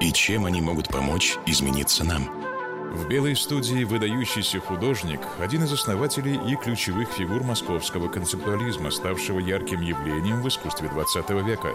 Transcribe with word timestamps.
и 0.00 0.12
чем 0.12 0.44
они 0.46 0.60
могут 0.60 0.88
помочь 0.88 1.36
измениться 1.46 2.04
нам. 2.04 2.35
В 2.96 3.08
«Белой 3.08 3.36
студии» 3.36 3.84
выдающийся 3.84 4.58
художник, 4.58 5.20
один 5.38 5.64
из 5.64 5.72
основателей 5.72 6.40
и 6.50 6.56
ключевых 6.56 7.10
фигур 7.10 7.44
московского 7.44 8.08
концептуализма, 8.08 8.90
ставшего 8.90 9.38
ярким 9.38 9.82
явлением 9.82 10.40
в 10.40 10.48
искусстве 10.48 10.88
XX 10.88 11.44
века. 11.44 11.74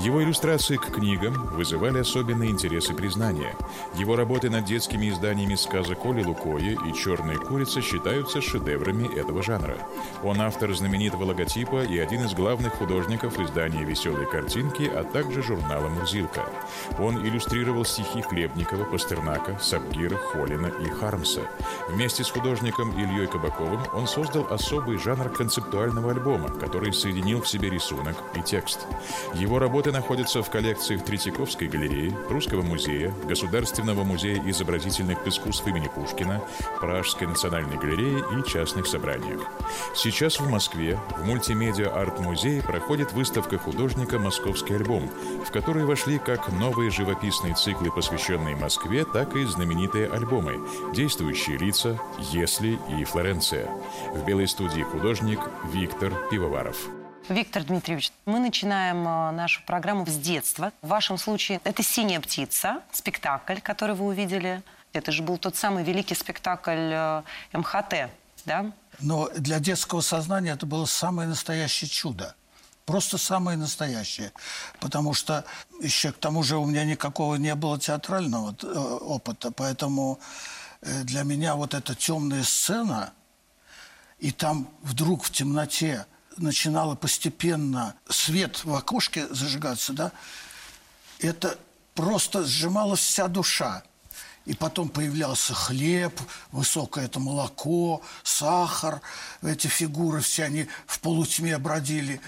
Его 0.00 0.24
иллюстрации 0.24 0.76
к 0.76 0.86
книгам 0.86 1.34
вызывали 1.54 2.00
особенный 2.00 2.48
интерес 2.48 2.90
и 2.90 2.94
признание. 2.94 3.54
Его 3.94 4.16
работы 4.16 4.50
над 4.50 4.64
детскими 4.64 5.08
изданиями 5.08 5.54
сказок 5.54 6.04
Оли 6.04 6.24
Лукоя 6.24 6.76
и 6.84 6.92
«Черная 6.92 7.36
курица» 7.36 7.80
считаются 7.80 8.40
шедеврами 8.40 9.06
этого 9.16 9.44
жанра. 9.44 9.78
Он 10.24 10.40
автор 10.40 10.74
знаменитого 10.74 11.26
логотипа 11.26 11.84
и 11.84 11.96
один 11.96 12.24
из 12.24 12.34
главных 12.34 12.72
художников 12.72 13.38
издания 13.38 13.84
«Веселые 13.84 14.26
картинки», 14.26 14.90
а 14.92 15.04
также 15.04 15.44
журнала 15.44 15.88
«Мурзилка». 15.88 16.44
Он 16.98 17.24
иллюстрировал 17.24 17.84
стихи 17.84 18.20
Хлебникова, 18.20 18.82
Пастернака, 18.84 19.56
Сабгира, 19.62 20.16
Холли, 20.16 20.55
Гагарина 20.56 20.72
и 20.80 20.88
Хармса. 20.88 21.42
Вместе 21.88 22.24
с 22.24 22.30
художником 22.30 22.90
Ильей 22.98 23.26
Кабаковым 23.26 23.80
он 23.92 24.06
создал 24.06 24.46
особый 24.50 24.98
жанр 24.98 25.28
концептуального 25.28 26.10
альбома, 26.10 26.48
который 26.48 26.92
соединил 26.92 27.42
в 27.42 27.48
себе 27.48 27.70
рисунок 27.70 28.16
и 28.34 28.40
текст. 28.40 28.86
Его 29.34 29.58
работы 29.58 29.92
находятся 29.92 30.42
в 30.42 30.50
коллекциях 30.50 31.04
Третьяковской 31.04 31.68
галереи, 31.68 32.16
Русского 32.28 32.62
музея, 32.62 33.14
Государственного 33.28 34.04
музея 34.04 34.42
изобразительных 34.46 35.26
искусств 35.26 35.66
имени 35.66 35.88
Пушкина, 35.94 36.42
Пражской 36.80 37.26
национальной 37.26 37.76
галереи 37.76 38.22
и 38.38 38.48
частных 38.48 38.86
собраниях. 38.86 39.40
Сейчас 39.94 40.40
в 40.40 40.48
Москве 40.48 40.98
в 41.18 41.26
мультимедиа-арт-музее 41.26 42.62
проходит 42.62 43.12
выставка 43.12 43.58
художника 43.58 44.18
«Московский 44.18 44.74
альбом», 44.74 45.10
в 45.46 45.50
который 45.50 45.84
вошли 45.84 46.18
как 46.18 46.48
новые 46.52 46.90
живописные 46.90 47.54
циклы, 47.54 47.90
посвященные 47.90 48.56
Москве, 48.56 49.04
так 49.04 49.36
и 49.36 49.44
знаменитые 49.44 50.08
альбомы 50.08 50.35
альбомы 50.36 50.94
«Действующие 50.94 51.56
лица», 51.56 51.98
«Если» 52.18 52.78
и 52.90 53.04
«Флоренция». 53.04 53.68
В 54.12 54.24
белой 54.24 54.46
студии 54.48 54.82
художник 54.82 55.40
Виктор 55.72 56.12
Пивоваров. 56.30 56.76
Виктор 57.28 57.64
Дмитриевич, 57.64 58.12
мы 58.26 58.38
начинаем 58.38 58.98
э, 58.98 59.30
нашу 59.32 59.62
программу 59.64 60.06
с 60.06 60.16
детства. 60.16 60.72
В 60.82 60.88
вашем 60.88 61.18
случае 61.18 61.60
это 61.64 61.82
«Синяя 61.82 62.20
птица», 62.20 62.82
спектакль, 62.92 63.60
который 63.62 63.96
вы 63.96 64.06
увидели. 64.06 64.62
Это 64.92 65.10
же 65.10 65.22
был 65.22 65.38
тот 65.38 65.56
самый 65.56 65.82
великий 65.84 66.14
спектакль 66.14 66.92
э, 66.92 67.22
МХТ, 67.52 68.10
да? 68.44 68.72
Но 69.00 69.28
для 69.36 69.58
детского 69.58 70.02
сознания 70.02 70.50
это 70.50 70.66
было 70.66 70.84
самое 70.84 71.28
настоящее 71.28 71.88
чудо. 71.88 72.34
Просто 72.86 73.18
самое 73.18 73.58
настоящее. 73.58 74.32
Потому 74.78 75.12
что 75.12 75.44
еще 75.82 76.12
к 76.12 76.18
тому 76.18 76.44
же 76.44 76.56
у 76.56 76.64
меня 76.64 76.84
никакого 76.84 77.34
не 77.34 77.54
было 77.56 77.80
театрального 77.80 78.56
э, 78.62 78.66
опыта. 78.66 79.50
Поэтому 79.50 80.20
э, 80.82 81.02
для 81.02 81.24
меня 81.24 81.56
вот 81.56 81.74
эта 81.74 81.96
темная 81.96 82.44
сцена, 82.44 83.12
и 84.20 84.30
там 84.30 84.68
вдруг 84.82 85.24
в 85.24 85.32
темноте 85.32 86.06
начинало 86.36 86.94
постепенно 86.94 87.96
свет 88.08 88.64
в 88.64 88.72
окошке 88.72 89.26
зажигаться, 89.34 89.92
да, 89.92 90.12
это 91.18 91.58
просто 91.94 92.44
сжимала 92.44 92.94
вся 92.94 93.26
душа. 93.26 93.82
И 94.44 94.54
потом 94.54 94.90
появлялся 94.90 95.54
хлеб, 95.54 96.20
высокое 96.52 97.06
это 97.06 97.18
молоко, 97.18 98.00
сахар. 98.22 99.00
Эти 99.42 99.66
фигуры 99.66 100.20
все, 100.20 100.44
они 100.44 100.68
в 100.86 101.00
полутьме 101.00 101.58
бродили. 101.58 102.20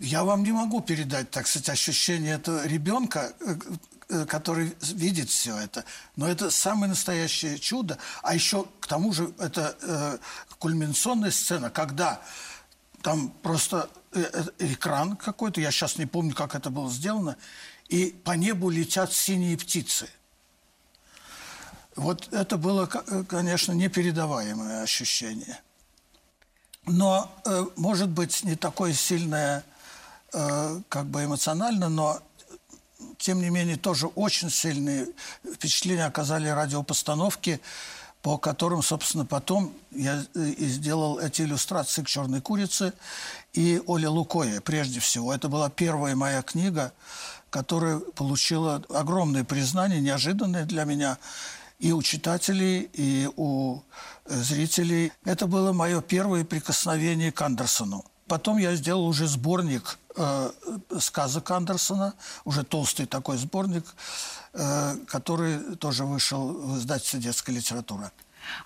Я 0.00 0.24
вам 0.24 0.42
не 0.42 0.52
могу 0.52 0.80
передать, 0.80 1.30
так 1.30 1.46
сказать, 1.46 1.68
ощущение 1.68 2.36
этого 2.36 2.66
ребенка, 2.66 3.34
э, 3.40 3.56
э, 4.08 4.24
который 4.24 4.74
видит 4.80 5.28
все 5.28 5.54
это. 5.58 5.84
Но 6.16 6.26
это 6.26 6.50
самое 6.50 6.88
настоящее 6.88 7.58
чудо. 7.58 7.98
А 8.22 8.34
еще, 8.34 8.64
к 8.80 8.86
тому 8.86 9.12
же, 9.12 9.34
это 9.38 9.76
э, 9.82 10.18
кульминационная 10.58 11.30
сцена, 11.30 11.68
когда 11.68 12.22
там 13.02 13.28
просто 13.42 13.90
э, 14.12 14.44
экран 14.60 15.16
какой-то, 15.16 15.60
я 15.60 15.70
сейчас 15.70 15.98
не 15.98 16.06
помню, 16.06 16.34
как 16.34 16.54
это 16.54 16.70
было 16.70 16.90
сделано, 16.90 17.36
и 17.90 18.06
по 18.06 18.32
небу 18.32 18.70
летят 18.70 19.12
синие 19.12 19.58
птицы. 19.58 20.08
Вот 21.94 22.32
это 22.32 22.56
было, 22.56 22.86
конечно, 22.86 23.72
непередаваемое 23.72 24.82
ощущение. 24.82 25.60
Но, 26.86 27.30
э, 27.44 27.66
может 27.76 28.08
быть, 28.08 28.44
не 28.44 28.56
такое 28.56 28.94
сильное 28.94 29.62
Э, 30.32 30.80
как 30.88 31.06
бы 31.06 31.24
эмоционально, 31.24 31.88
но 31.88 32.20
тем 33.18 33.40
не 33.40 33.50
менее 33.50 33.76
тоже 33.76 34.06
очень 34.06 34.48
сильные 34.48 35.08
впечатления 35.44 36.04
оказали 36.04 36.48
радиопостановки, 36.48 37.60
по 38.22 38.38
которым, 38.38 38.82
собственно, 38.82 39.26
потом 39.26 39.74
я 39.90 40.24
э, 40.34 40.48
и 40.50 40.66
сделал 40.66 41.18
эти 41.18 41.42
иллюстрации 41.42 42.02
к 42.02 42.06
«Черной 42.06 42.40
курице» 42.40 42.92
и 43.54 43.82
Оле 43.86 44.06
Лукое, 44.06 44.60
прежде 44.60 45.00
всего. 45.00 45.34
Это 45.34 45.48
была 45.48 45.68
первая 45.68 46.14
моя 46.14 46.42
книга, 46.42 46.92
которая 47.50 47.98
получила 47.98 48.84
огромное 48.88 49.42
признание, 49.42 50.00
неожиданное 50.00 50.64
для 50.64 50.84
меня, 50.84 51.18
и 51.80 51.90
у 51.90 52.02
читателей, 52.02 52.88
и 52.92 53.28
у 53.36 53.80
э, 54.26 54.36
зрителей. 54.36 55.12
Это 55.24 55.48
было 55.48 55.72
мое 55.72 56.00
первое 56.02 56.44
прикосновение 56.44 57.32
к 57.32 57.42
Андерсону. 57.42 58.04
Потом 58.30 58.58
я 58.58 58.76
сделал 58.76 59.08
уже 59.08 59.26
сборник 59.26 59.98
э, 60.14 60.50
сказок 61.00 61.50
Андерсона, 61.50 62.14
уже 62.44 62.62
толстый 62.62 63.06
такой 63.06 63.36
сборник, 63.38 63.84
э, 64.52 64.96
который 65.08 65.74
тоже 65.74 66.04
вышел 66.04 66.52
в 66.52 66.78
издательстве 66.78 67.18
«Детская 67.18 67.50
литература». 67.50 68.12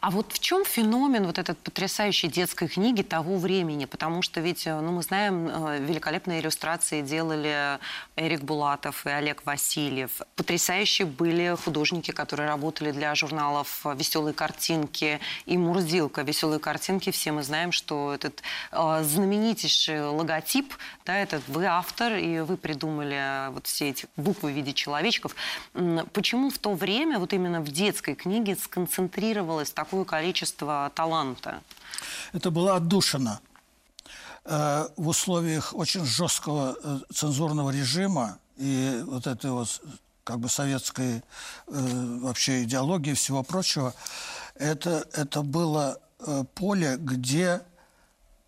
А 0.01 0.11
вот 0.11 0.33
в 0.33 0.39
чем 0.39 0.65
феномен 0.65 1.27
вот 1.27 1.39
этой 1.39 1.55
потрясающей 1.55 2.29
детской 2.29 2.69
книги 2.69 3.03
того 3.03 3.37
времени? 3.39 3.85
Потому 3.85 4.23
что 4.23 4.41
ведь, 4.41 4.67
ну, 4.67 4.93
мы 4.93 5.03
знаем, 5.03 5.49
э, 5.49 5.79
великолепные 5.81 6.41
иллюстрации 6.41 7.03
делали 7.03 7.79
Эрик 8.17 8.43
Булатов 8.43 9.07
и 9.07 9.11
Олег 9.11 9.45
Васильев. 9.45 10.23
Потрясающие 10.37 11.07
были 11.07 11.57
художники, 11.65 12.11
которые 12.11 12.49
работали 12.49 12.91
для 12.91 13.15
журналов 13.15 13.85
«Веселые 13.85 14.35
картинки» 14.35 15.21
и 15.47 15.59
«Мурзилка». 15.59 16.23
«Веселые 16.23 16.61
картинки» 16.61 17.11
все 17.11 17.33
мы 17.33 17.43
знаем, 17.43 17.73
что 17.73 18.15
этот 18.15 18.43
э, 18.73 19.03
знаменитейший 19.03 20.09
логотип, 20.09 20.75
да, 21.05 21.17
это 21.17 21.41
вы 21.49 21.67
автор, 21.67 22.15
и 22.15 22.41
вы 22.41 22.57
придумали 22.57 23.51
вот 23.51 23.67
все 23.67 23.91
эти 23.91 24.07
буквы 24.17 24.53
в 24.53 24.55
виде 24.55 24.73
человечков. 24.73 25.35
Почему 26.13 26.51
в 26.51 26.59
то 26.59 26.75
время 26.75 27.19
вот 27.19 27.33
именно 27.33 27.61
в 27.61 27.71
детской 27.71 28.15
книге 28.15 28.57
сконцентрировалось 28.57 29.64
такое 29.73 30.05
количество 30.05 30.91
таланта? 30.95 31.63
Это 32.33 32.51
была 32.51 32.77
отдушина. 32.77 33.41
Э, 34.45 34.89
в 34.97 35.09
условиях 35.09 35.75
очень 35.75 36.05
жесткого 36.05 36.77
э, 36.83 36.99
цензурного 37.15 37.71
режима 37.71 38.39
и 38.57 39.03
вот 39.07 39.27
этой 39.27 39.51
вот 39.51 39.81
как 40.23 40.39
бы 40.39 40.49
советской 40.49 41.19
э, 41.19 41.23
вообще 41.67 42.65
идеологии 42.65 43.13
и 43.13 43.15
всего 43.15 43.43
прочего, 43.43 43.95
это, 44.55 45.07
это 45.13 45.43
было 45.43 45.99
поле, 46.55 46.97
где 46.97 47.61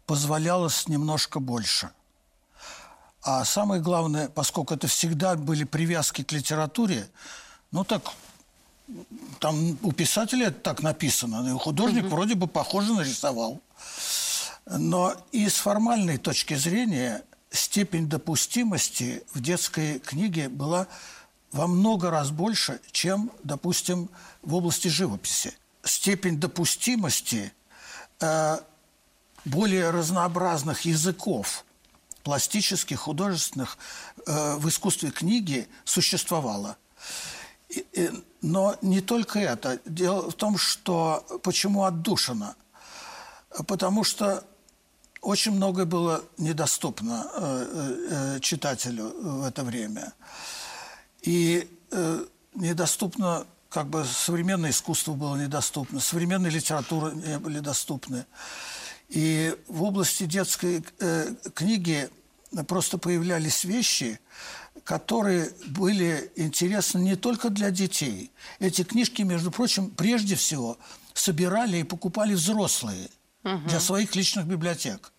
позволялось 0.07 0.89
немножко 0.89 1.41
больше. 1.41 1.91
А 3.23 3.45
самое 3.45 3.83
главное, 3.83 4.29
поскольку 4.29 4.73
это 4.73 4.87
всегда 4.87 5.35
были 5.35 5.65
привязки 5.65 6.23
к 6.23 6.33
литературе, 6.33 7.11
ну 7.73 7.85
так 7.85 8.03
там 9.41 9.79
у 9.83 9.93
писателя 9.93 10.49
это 10.49 10.61
так 10.61 10.83
написано, 10.83 11.49
и 11.49 11.59
художник 11.59 12.05
угу. 12.05 12.15
вроде 12.15 12.35
бы 12.35 12.47
похоже 12.47 12.95
нарисовал. 12.95 13.61
Но 14.67 15.15
и 15.33 15.49
с 15.49 15.55
формальной 15.55 16.19
точки 16.19 16.55
зрения 16.55 17.23
степень 17.51 18.09
допустимости 18.09 19.23
в 19.33 19.41
детской 19.41 19.99
книге 20.01 20.49
была 20.49 20.89
во 21.53 21.67
много 21.67 22.11
раз 22.11 22.31
больше, 22.31 22.81
чем, 22.93 23.31
допустим, 23.43 24.11
в 24.43 24.55
области 24.55 24.89
живописи. 24.89 25.55
Степень 25.85 26.41
допустимости 26.41 27.53
э, 28.21 28.59
более 29.45 29.91
разнообразных 29.91 30.83
языков, 30.83 31.65
пластических, 32.25 32.99
художественных, 32.99 33.79
э, 34.27 34.57
в 34.57 34.69
искусстве 34.69 35.11
книги 35.11 35.69
существовала. 35.85 36.77
Но 38.43 38.77
не 38.83 39.01
только 39.01 39.39
это. 39.41 39.81
Дело 39.85 40.31
в 40.31 40.35
том, 40.35 40.57
что 40.57 41.25
почему 41.43 41.85
отдушина? 41.85 42.55
Потому 43.67 44.05
что 44.05 44.45
очень 45.27 45.53
многое 45.53 45.87
было 45.87 46.23
недоступно 46.39 47.29
э, 47.35 47.41
э, 47.41 48.37
э, 48.37 48.41
читателю 48.41 49.13
в 49.21 49.45
это 49.45 49.65
время. 49.65 50.13
И 51.23 51.69
недоступно, 52.55 53.47
как 53.69 53.89
бы 53.89 54.05
современное 54.05 54.71
искусство 54.71 55.15
было 55.15 55.37
недоступно, 55.37 55.99
современная 55.99 56.51
литература 56.51 57.11
не 57.11 57.39
были 57.39 57.59
доступны. 57.59 58.27
И 59.09 59.57
в 59.67 59.83
области 59.83 60.25
детской 60.25 60.85
книги 61.55 62.09
просто 62.69 62.99
появлялись 62.99 63.65
вещи, 63.65 64.21
которые 64.85 65.51
были 65.67 66.31
интересны 66.37 66.99
не 66.99 67.17
только 67.17 67.51
для 67.51 67.71
детей. 67.71 68.33
Эти 68.59 68.85
книжки, 68.85 69.23
между 69.23 69.51
прочим, 69.51 69.91
прежде 69.91 70.35
всего 70.37 70.79
собирали 71.15 71.79
и 71.79 71.85
покупали 71.85 72.35
взрослые 72.35 73.09
для 73.43 73.81
своих 73.81 74.15
личных 74.17 74.47
библиотек. 74.47 75.13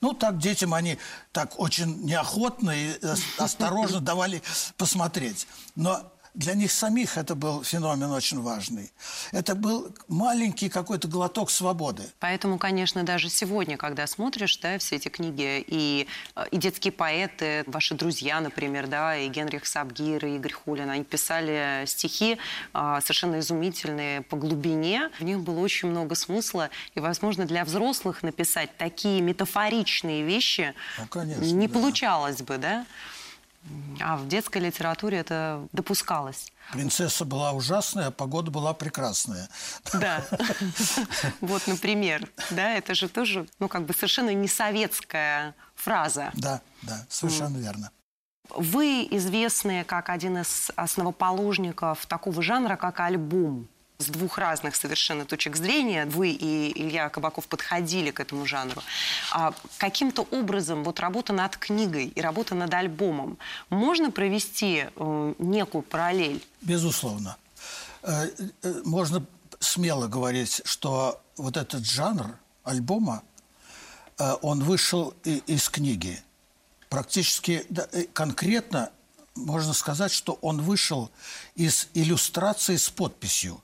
Ну, 0.00 0.12
так 0.12 0.38
детям 0.38 0.74
они 0.74 0.98
так 1.32 1.58
очень 1.58 2.04
неохотно 2.04 2.70
и 2.70 2.98
э, 3.00 3.14
осторожно 3.38 4.00
давали 4.00 4.42
посмотреть. 4.76 5.46
Но 5.74 6.12
для 6.36 6.54
них 6.54 6.70
самих 6.70 7.16
это 7.16 7.34
был 7.34 7.64
феномен 7.64 8.10
очень 8.10 8.40
важный. 8.42 8.92
Это 9.32 9.54
был 9.54 9.94
маленький 10.06 10.68
какой-то 10.68 11.08
глоток 11.08 11.50
свободы. 11.50 12.02
Поэтому, 12.20 12.58
конечно, 12.58 13.02
даже 13.04 13.30
сегодня, 13.30 13.78
когда 13.78 14.06
смотришь, 14.06 14.58
да, 14.58 14.78
все 14.78 14.96
эти 14.96 15.08
книги, 15.08 15.64
и, 15.66 16.06
э, 16.36 16.44
и 16.50 16.58
детские 16.58 16.92
поэты, 16.92 17.64
ваши 17.66 17.94
друзья, 17.94 18.40
например, 18.40 18.86
да, 18.86 19.16
и 19.16 19.28
Генрих 19.28 19.66
Сабгир, 19.66 20.26
и 20.26 20.36
Игорь 20.36 20.52
Хулин, 20.52 20.90
они 20.90 21.04
писали 21.04 21.84
стихи 21.86 22.38
а, 22.74 23.00
совершенно 23.00 23.40
изумительные 23.40 24.20
по 24.20 24.36
глубине. 24.36 25.10
В 25.18 25.24
них 25.24 25.40
было 25.40 25.60
очень 25.60 25.88
много 25.88 26.14
смысла, 26.14 26.68
и, 26.94 27.00
возможно, 27.00 27.46
для 27.46 27.64
взрослых 27.64 28.22
написать 28.22 28.76
такие 28.76 29.22
метафоричные 29.22 30.22
вещи 30.22 30.74
Ну, 30.98 31.06
конечно, 31.06 31.42
не 31.42 31.66
да. 31.66 31.74
получалось 31.74 32.42
бы, 32.42 32.58
да? 32.58 32.84
А 34.00 34.16
в 34.16 34.28
детской 34.28 34.58
литературе 34.58 35.18
это 35.18 35.66
допускалось. 35.72 36.52
Принцесса 36.72 37.24
была 37.24 37.52
ужасная, 37.52 38.08
а 38.08 38.10
погода 38.10 38.50
была 38.50 38.74
прекрасная. 38.74 39.48
Да. 39.92 40.24
Вот, 41.40 41.66
например, 41.66 42.28
да, 42.50 42.74
это 42.74 42.94
же 42.94 43.08
тоже, 43.08 43.46
ну, 43.58 43.68
как 43.68 43.86
бы 43.86 43.94
совершенно 43.94 44.34
не 44.34 44.48
советская 44.48 45.54
фраза. 45.74 46.30
Да, 46.34 46.60
да, 46.82 47.06
совершенно 47.08 47.56
верно. 47.58 47.90
Вы 48.50 49.08
известны 49.10 49.84
как 49.84 50.08
один 50.08 50.38
из 50.38 50.70
основоположников 50.76 52.06
такого 52.06 52.42
жанра, 52.42 52.76
как 52.76 53.00
альбом. 53.00 53.68
С 53.98 54.06
двух 54.06 54.36
разных 54.36 54.76
совершенно 54.76 55.24
точек 55.24 55.56
зрения 55.56 56.04
вы 56.04 56.30
и 56.30 56.72
Илья 56.78 57.08
Кабаков 57.08 57.46
подходили 57.48 58.10
к 58.10 58.20
этому 58.20 58.44
жанру. 58.46 58.82
А 59.32 59.54
каким-то 59.78 60.22
образом 60.30 60.84
вот 60.84 61.00
работа 61.00 61.32
над 61.32 61.56
книгой 61.56 62.06
и 62.06 62.20
работа 62.20 62.54
над 62.54 62.74
альбомом 62.74 63.38
можно 63.70 64.10
провести 64.10 64.86
э, 64.94 65.34
некую 65.38 65.82
параллель? 65.82 66.44
Безусловно. 66.60 67.36
Э, 68.02 68.28
э, 68.62 68.82
Можно 68.84 69.24
смело 69.60 70.06
говорить, 70.06 70.60
что 70.64 71.20
вот 71.36 71.56
этот 71.56 71.84
жанр 71.84 72.38
альбома, 72.64 73.22
э, 74.18 74.34
он 74.42 74.62
вышел 74.62 75.14
из 75.24 75.68
книги. 75.68 76.22
Практически 76.88 77.64
да, 77.68 77.88
конкретно 78.12 78.90
можно 79.34 79.72
сказать, 79.72 80.12
что 80.12 80.38
он 80.40 80.62
вышел 80.62 81.10
из 81.54 81.88
иллюстрации 81.94 82.76
с 82.76 82.88
подписью. 82.88 83.62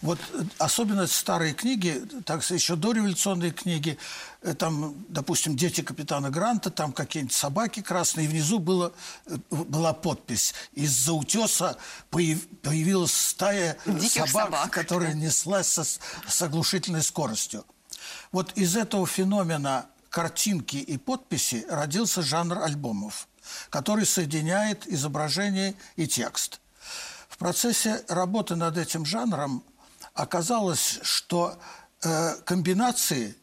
Вот 0.00 0.18
э, 0.32 0.44
особенно 0.58 1.06
старые 1.06 1.54
книги, 1.54 2.02
так 2.24 2.42
сказать, 2.42 2.62
еще 2.62 2.76
дореволюционные 2.76 3.50
книги, 3.50 3.98
э, 4.42 4.54
там, 4.54 4.94
допустим, 5.08 5.56
«Дети 5.56 5.80
капитана 5.80 6.30
Гранта», 6.30 6.70
там 6.70 6.92
какие-нибудь 6.92 7.34
собаки 7.34 7.80
красные, 7.82 8.26
и 8.26 8.28
внизу 8.28 8.58
было, 8.58 8.92
э, 9.26 9.36
была 9.50 9.92
подпись. 9.92 10.54
Из-за 10.74 11.12
утеса 11.12 11.76
появ- 12.10 12.46
появилась 12.62 13.12
стая 13.12 13.76
Диких 13.86 14.26
собак, 14.28 14.44
собак. 14.46 14.70
которая 14.70 15.14
неслась 15.14 15.66
со- 15.66 15.84
с 15.84 16.42
оглушительной 16.42 17.02
скоростью. 17.02 17.64
Вот 18.32 18.52
из 18.56 18.76
этого 18.76 19.06
феномена 19.06 19.86
картинки 20.10 20.76
и 20.76 20.96
подписи 20.96 21.66
родился 21.68 22.22
жанр 22.22 22.58
альбомов, 22.62 23.28
который 23.68 24.06
соединяет 24.06 24.86
изображение 24.86 25.74
и 25.96 26.06
текст. 26.06 26.60
В 27.40 27.42
процессе 27.42 28.04
работы 28.08 28.54
над 28.54 28.76
этим 28.76 29.06
жанром 29.06 29.64
оказалось, 30.12 30.98
что 31.00 31.58
э, 32.02 32.34
комбинации 32.44 33.34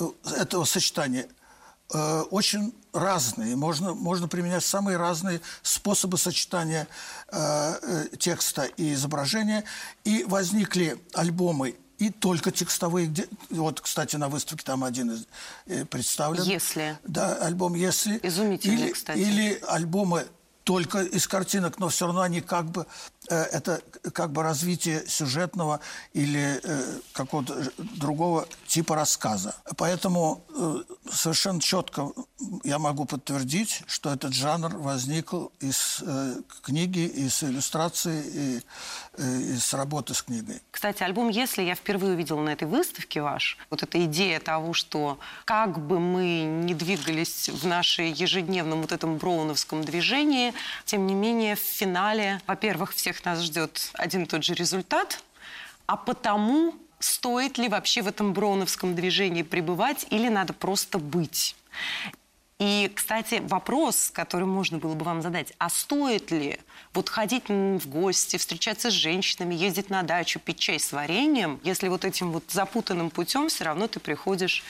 э, 0.00 0.08
этого 0.36 0.64
сочетания 0.64 1.28
э, 1.94 2.22
очень 2.32 2.74
разные. 2.92 3.54
Можно, 3.54 3.94
можно 3.94 4.26
применять 4.26 4.64
самые 4.64 4.96
разные 4.96 5.40
способы 5.62 6.18
сочетания 6.18 6.88
э, 7.30 7.38
э, 8.10 8.16
текста 8.18 8.64
и 8.64 8.94
изображения. 8.94 9.62
И 10.02 10.24
возникли 10.24 11.00
альбомы 11.14 11.76
и 11.98 12.10
только 12.10 12.50
текстовые. 12.50 13.06
где- 13.06 13.28
Вот, 13.50 13.80
кстати, 13.80 14.16
на 14.16 14.28
выставке 14.28 14.64
там 14.64 14.82
один 14.82 15.08
из 15.12 15.26
э, 15.66 15.84
представлен. 15.84 16.42
«Если». 16.42 16.98
Да, 17.04 17.36
альбом 17.36 17.74
«Если». 17.74 18.18
Изумительный, 18.24 18.76
или, 18.86 18.90
кстати. 18.92 19.18
Или 19.20 19.62
альбомы 19.68 20.26
только 20.62 21.02
из 21.02 21.26
картинок, 21.26 21.78
но 21.80 21.88
все 21.88 22.06
равно 22.06 22.20
они 22.20 22.42
как 22.42 22.66
бы 22.66 22.86
это 23.34 23.80
как 24.12 24.32
бы 24.32 24.42
развитие 24.42 25.06
сюжетного 25.06 25.80
или 26.12 26.60
э, 26.62 26.98
какого-то 27.12 27.70
другого 27.78 28.46
типа 28.66 28.94
рассказа. 28.94 29.54
Поэтому 29.76 30.44
э, 30.48 30.82
совершенно 31.10 31.60
четко 31.60 32.12
я 32.64 32.78
могу 32.78 33.04
подтвердить, 33.04 33.82
что 33.86 34.12
этот 34.12 34.32
жанр 34.32 34.76
возник 34.76 35.32
из 35.60 36.02
э, 36.06 36.36
книги, 36.62 37.06
из 37.06 37.42
иллюстрации 37.42 38.22
и 38.26 38.60
э, 39.18 39.40
из 39.56 39.72
работы 39.74 40.14
с 40.14 40.22
книгой. 40.22 40.60
Кстати, 40.70 41.02
альбом 41.02 41.28
«Если» 41.28 41.62
я 41.62 41.74
впервые 41.74 42.14
увидела 42.14 42.40
на 42.40 42.50
этой 42.50 42.66
выставке 42.66 43.22
ваш. 43.22 43.58
Вот 43.70 43.82
эта 43.82 44.04
идея 44.06 44.40
того, 44.40 44.72
что 44.72 45.18
как 45.44 45.78
бы 45.78 46.00
мы 46.00 46.42
ни 46.42 46.74
двигались 46.74 47.48
в 47.48 47.66
нашей 47.66 48.10
ежедневном 48.10 48.82
вот 48.82 48.92
этом 48.92 49.18
броуновском 49.18 49.84
движении, 49.84 50.54
тем 50.84 51.06
не 51.06 51.14
менее 51.14 51.56
в 51.56 51.60
финале, 51.60 52.40
во-первых, 52.46 52.94
всех 52.94 53.19
нас 53.24 53.40
ждет 53.40 53.90
один 53.94 54.24
и 54.24 54.26
тот 54.26 54.44
же 54.44 54.54
результат, 54.54 55.22
а 55.86 55.96
потому 55.96 56.74
стоит 56.98 57.58
ли 57.58 57.68
вообще 57.68 58.02
в 58.02 58.08
этом 58.08 58.32
броуновском 58.32 58.94
движении 58.94 59.42
пребывать 59.42 60.06
или 60.10 60.28
надо 60.28 60.52
просто 60.52 60.98
быть. 60.98 61.56
И, 62.58 62.92
кстати, 62.94 63.40
вопрос, 63.42 64.10
который 64.12 64.46
можно 64.46 64.76
было 64.76 64.94
бы 64.94 65.02
вам 65.04 65.22
задать, 65.22 65.54
а 65.56 65.70
стоит 65.70 66.30
ли 66.30 66.58
вот 66.92 67.08
ходить 67.08 67.48
в 67.48 67.88
гости, 67.88 68.36
встречаться 68.36 68.90
с 68.90 68.92
женщинами, 68.92 69.54
ездить 69.54 69.88
на 69.88 70.02
дачу, 70.02 70.38
пить 70.38 70.58
чай 70.58 70.78
с 70.78 70.92
вареньем, 70.92 71.58
если 71.64 71.88
вот 71.88 72.04
этим 72.04 72.32
вот 72.32 72.44
запутанным 72.50 73.08
путем 73.08 73.48
все 73.48 73.64
равно 73.64 73.86
ты 73.88 73.98
приходишь 73.98 74.62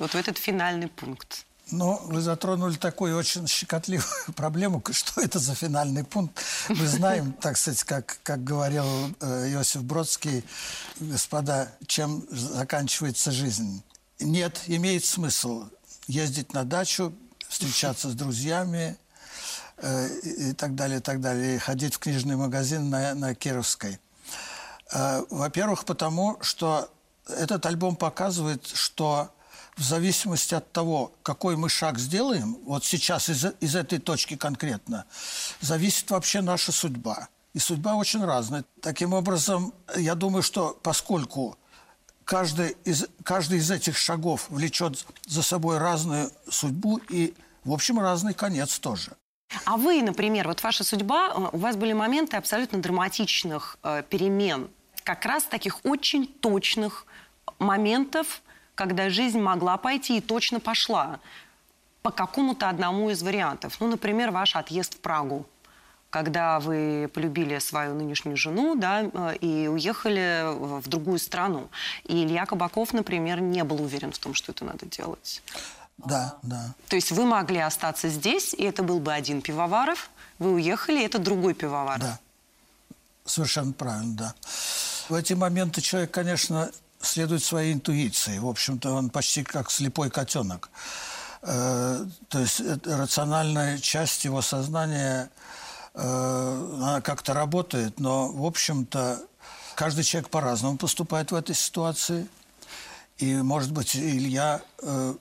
вот 0.00 0.10
в 0.10 0.14
этот 0.16 0.36
финальный 0.36 0.88
пункт? 0.88 1.46
Но 1.70 2.00
вы 2.04 2.20
затронули 2.22 2.76
такую 2.76 3.16
очень 3.16 3.46
щекотливую 3.46 4.08
проблему, 4.36 4.82
что 4.90 5.20
это 5.20 5.38
за 5.38 5.54
финальный 5.54 6.04
пункт. 6.04 6.42
Мы 6.68 6.86
знаем, 6.86 7.32
так 7.34 7.56
сказать, 7.56 7.84
как, 7.84 8.18
как 8.22 8.42
говорил 8.42 8.84
э, 9.20 9.52
Иосиф 9.52 9.82
Бродский, 9.82 10.44
господа, 10.98 11.70
чем 11.86 12.24
заканчивается 12.30 13.32
жизнь. 13.32 13.82
Нет, 14.18 14.60
имеет 14.66 15.04
смысл 15.04 15.64
ездить 16.06 16.54
на 16.54 16.64
дачу, 16.64 17.12
встречаться 17.48 18.08
с 18.08 18.14
друзьями 18.14 18.96
э, 19.76 20.08
и, 20.22 20.52
так 20.54 20.74
далее, 20.74 20.98
и 20.98 21.02
так 21.02 21.20
далее, 21.20 21.56
и 21.56 21.58
ходить 21.58 21.94
в 21.94 21.98
книжный 21.98 22.36
магазин 22.36 22.88
на, 22.88 23.14
на 23.14 23.34
Кировской. 23.34 23.98
Э, 24.92 25.22
Во-первых, 25.28 25.84
потому 25.84 26.38
что 26.40 26.90
этот 27.26 27.66
альбом 27.66 27.94
показывает, 27.94 28.66
что 28.66 29.30
в 29.78 29.82
зависимости 29.82 30.54
от 30.54 30.70
того, 30.72 31.12
какой 31.22 31.56
мы 31.56 31.68
шаг 31.68 31.98
сделаем, 31.98 32.58
вот 32.64 32.84
сейчас 32.84 33.28
из, 33.28 33.46
из 33.60 33.76
этой 33.76 33.98
точки 33.98 34.36
конкретно, 34.36 35.04
зависит 35.60 36.10
вообще 36.10 36.40
наша 36.40 36.72
судьба. 36.72 37.28
И 37.54 37.60
судьба 37.60 37.94
очень 37.94 38.24
разная. 38.24 38.64
Таким 38.82 39.14
образом, 39.14 39.72
я 39.96 40.14
думаю, 40.14 40.42
что 40.42 40.78
поскольку 40.82 41.56
каждый 42.24 42.76
из, 42.84 43.06
каждый 43.22 43.58
из 43.58 43.70
этих 43.70 43.96
шагов 43.96 44.46
влечет 44.50 45.04
за 45.26 45.42
собой 45.42 45.78
разную 45.78 46.30
судьбу 46.50 47.00
и, 47.08 47.34
в 47.64 47.72
общем, 47.72 48.00
разный 48.00 48.34
конец 48.34 48.78
тоже. 48.78 49.12
А 49.64 49.76
вы, 49.76 50.02
например, 50.02 50.46
вот 50.48 50.62
ваша 50.62 50.84
судьба, 50.84 51.28
э, 51.28 51.48
у 51.52 51.58
вас 51.58 51.76
были 51.76 51.94
моменты 51.94 52.36
абсолютно 52.36 52.80
драматичных 52.80 53.78
э, 53.82 54.02
перемен, 54.10 54.68
как 55.04 55.24
раз 55.24 55.44
таких 55.44 55.84
очень 55.84 56.26
точных 56.26 57.06
моментов, 57.58 58.42
когда 58.78 59.10
жизнь 59.10 59.40
могла 59.40 59.76
пойти 59.76 60.18
и 60.18 60.20
точно 60.20 60.60
пошла 60.60 61.18
по 62.02 62.12
какому-то 62.12 62.68
одному 62.68 63.10
из 63.10 63.22
вариантов. 63.24 63.76
Ну, 63.80 63.88
например, 63.88 64.30
ваш 64.30 64.54
отъезд 64.54 64.94
в 64.94 64.98
Прагу. 64.98 65.46
когда 66.10 66.58
вы 66.58 67.10
полюбили 67.12 67.58
свою 67.58 67.94
нынешнюю 67.94 68.36
жену, 68.36 68.76
да, 68.76 69.02
э, 69.02 69.36
и 69.42 69.68
уехали 69.68 70.54
в 70.80 70.88
другую 70.88 71.18
страну. 71.18 71.68
И 72.04 72.24
Илья 72.24 72.46
Кабаков, 72.46 72.94
например, 72.94 73.40
не 73.40 73.62
был 73.62 73.82
уверен 73.82 74.12
в 74.12 74.18
том, 74.18 74.32
что 74.32 74.52
это 74.52 74.64
надо 74.64 74.86
делать. 74.86 75.42
Да, 75.98 76.36
да. 76.42 76.74
То 76.88 76.96
есть 76.96 77.12
вы 77.12 77.26
могли 77.26 77.58
остаться 77.58 78.08
здесь, 78.08 78.54
и 78.54 78.62
это 78.62 78.82
был 78.82 79.00
бы 79.00 79.12
один 79.12 79.42
пивоваров, 79.42 80.08
вы 80.38 80.54
уехали, 80.54 81.00
и 81.00 81.04
это 81.04 81.18
другой 81.18 81.52
пивоваров. 81.52 82.00
Да. 82.00 82.18
Совершенно 83.26 83.72
правильно, 83.72 84.14
да. 84.16 84.34
В 85.10 85.14
эти 85.14 85.34
моменты 85.34 85.82
человек, 85.82 86.10
конечно, 86.10 86.70
следует 87.00 87.42
своей 87.42 87.72
интуиции. 87.72 88.38
В 88.38 88.48
общем-то, 88.48 88.92
он 88.92 89.10
почти 89.10 89.42
как 89.42 89.70
слепой 89.70 90.10
котенок. 90.10 90.70
Э, 91.42 92.04
то 92.28 92.38
есть 92.40 92.60
рациональная 92.84 93.78
часть 93.78 94.24
его 94.24 94.42
сознания, 94.42 95.30
э, 95.94 96.00
она 96.02 97.00
как-то 97.00 97.34
работает, 97.34 98.00
но, 98.00 98.28
в 98.28 98.44
общем-то, 98.44 99.20
каждый 99.74 100.04
человек 100.04 100.30
по-разному 100.30 100.76
поступает 100.76 101.30
в 101.30 101.34
этой 101.34 101.54
ситуации. 101.54 102.26
И, 103.18 103.34
может 103.36 103.72
быть, 103.72 103.96
Илья 103.96 104.60
э, 104.82 105.14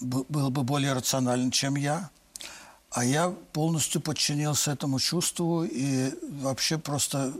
был 0.00 0.50
бы 0.50 0.62
более 0.62 0.92
рационален, 0.92 1.50
чем 1.50 1.76
я. 1.76 2.10
А 2.94 3.04
я 3.04 3.30
полностью 3.52 4.00
подчинился 4.00 4.70
этому 4.70 5.00
чувству 5.00 5.64
и 5.64 6.12
вообще 6.22 6.78
просто... 6.78 7.32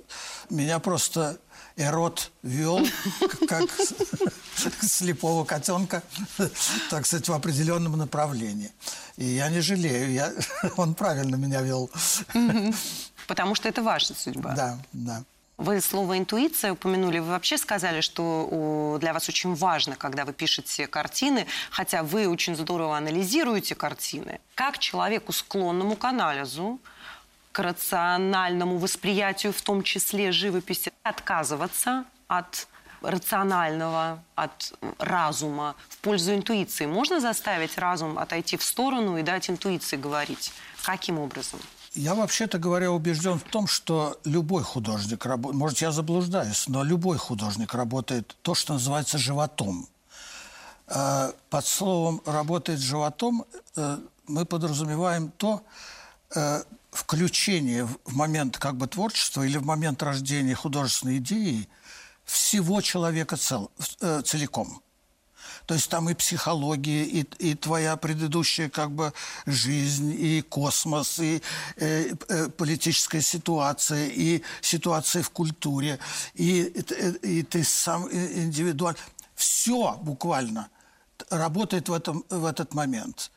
Меня 0.51 0.81
просто 0.81 1.39
Эрот 1.77 2.33
вел, 2.43 2.85
как 3.49 3.71
слепого 4.83 5.45
котенка, 5.45 6.03
так 6.91 7.07
сказать, 7.07 7.29
в 7.29 7.33
определенном 7.33 7.97
направлении. 7.97 8.73
И 9.17 9.25
я 9.25 9.49
не 9.49 9.61
жалею, 9.61 10.13
я, 10.13 10.33
он 10.77 10.95
правильно 10.95 11.37
меня 11.37 11.63
вел. 11.63 11.89
Потому 13.29 13.55
что 13.55 13.69
это 13.69 13.81
ваша 13.81 14.13
судьба. 14.13 14.55
Да, 14.57 14.79
да. 14.93 15.25
Вы 15.57 15.81
слово 15.81 16.19
«интуиция» 16.19 16.73
упомянули. 16.73 17.21
Вы 17.21 17.29
вообще 17.29 17.59
сказали, 17.59 18.01
что 18.01 18.99
для 19.01 19.13
вас 19.13 19.29
очень 19.29 19.55
важно, 19.55 19.95
когда 19.95 20.25
вы 20.25 20.33
пишете 20.33 20.89
картины, 20.89 21.47
хотя 21.71 22.03
вы 22.03 22.29
очень 22.29 22.57
здорово 22.57 22.97
анализируете 22.97 23.77
картины. 23.77 24.41
Как 24.57 24.79
человеку, 24.79 25.33
склонному 25.33 25.95
к 25.95 26.05
анализу, 26.05 26.81
к 27.53 27.61
рациональному 27.61 28.79
восприятию, 28.79 29.53
в 29.53 29.63
том 29.63 29.85
числе 29.85 30.33
живописи, 30.33 30.93
отказываться 31.05 32.05
от 32.27 32.67
рационального, 33.01 34.23
от 34.35 34.73
разума 34.99 35.77
в 35.89 35.99
пользу 35.99 36.35
интуиции. 36.35 36.87
Можно 36.87 37.21
заставить 37.21 37.79
разум 37.79 38.19
отойти 38.19 38.57
в 38.57 38.65
сторону 38.65 39.19
и 39.19 39.23
дать 39.23 39.49
интуиции 39.51 39.97
говорить? 39.97 40.53
Каким 40.83 41.21
образом? 41.21 41.61
Я, 41.95 42.17
вообще-то 42.17 42.59
говоря, 42.59 42.91
убежден 42.91 43.39
в 43.39 43.45
том, 43.45 43.69
что 43.69 44.19
любой 44.25 44.65
художник 44.65 45.25
работает, 45.25 45.57
может, 45.57 45.79
я 45.79 45.93
заблуждаюсь, 45.93 46.67
но 46.67 46.83
любой 46.83 47.19
художник 47.19 47.73
работает 47.73 48.37
то, 48.43 48.57
что 48.57 48.73
называется 48.73 49.17
животом. 49.17 49.87
Э, 50.89 51.33
под 51.51 51.65
словом 51.65 52.21
«работает 52.27 52.81
животом» 52.81 53.45
э, 53.77 53.99
мы 54.27 54.45
подразумеваем 54.45 55.31
то 55.37 55.63
э, 56.35 56.65
включение 56.91 57.85
в 57.85 58.17
момент 58.17 58.59
как 58.59 58.75
бы 58.77 58.89
творчества 58.89 59.43
или 59.43 59.57
в 59.57 59.65
момент 59.65 60.03
рождения 60.03 60.57
художественной 60.57 61.19
идеи 61.19 61.69
всего 62.25 62.81
человека 62.81 63.37
цел, 63.37 63.71
целиком. 64.25 64.83
То 65.67 65.75
есть 65.75 65.89
там 65.89 66.11
и 66.11 66.15
психология, 66.15 67.05
и, 67.05 67.23
и 67.39 67.55
твоя 67.55 67.97
предыдущая 67.97 68.69
как 68.69 68.91
бы 68.91 69.13
жизнь, 69.47 70.15
и 70.19 70.43
космос, 70.43 71.19
и 71.19 71.43
э, 71.77 72.15
э, 72.29 72.49
политическая 72.51 73.23
ситуация, 73.23 74.09
и 74.09 74.43
ситуация 74.61 75.23
в 75.23 75.31
культуре, 75.31 75.99
и, 76.35 76.63
и, 76.63 77.39
и 77.39 77.43
ты 77.43 77.65
сам 77.65 78.09
индивидуально. 78.11 78.99
Все 79.35 79.95
буквально 80.03 80.69
работает 81.31 81.89
в, 81.89 81.93
этом, 81.93 82.25
в 82.29 82.45
этот 82.45 82.75
момент. 82.75 83.31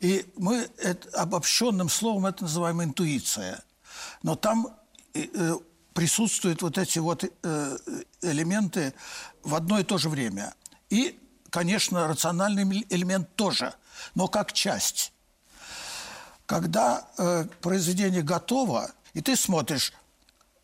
И 0.00 0.26
мы 0.36 0.68
это, 0.78 1.08
обобщенным 1.20 1.88
словом 1.88 2.26
это 2.26 2.44
называем 2.44 2.82
интуиция. 2.82 3.62
Но 4.22 4.36
там 4.36 4.68
э, 5.14 5.54
присутствуют 5.94 6.62
вот 6.62 6.78
эти 6.78 6.98
вот 6.98 7.24
э, 7.24 7.78
элементы 8.22 8.94
в 9.42 9.54
одно 9.54 9.78
и 9.78 9.84
то 9.84 9.98
же 9.98 10.08
время. 10.08 10.54
И 10.90 11.18
конечно, 11.50 12.08
рациональный 12.08 12.86
элемент 12.88 13.34
тоже, 13.36 13.74
но 14.14 14.28
как 14.28 14.52
часть. 14.52 15.12
Когда 16.46 17.06
э, 17.18 17.44
произведение 17.60 18.22
готово, 18.22 18.90
и 19.12 19.20
ты 19.20 19.36
смотришь, 19.36 19.92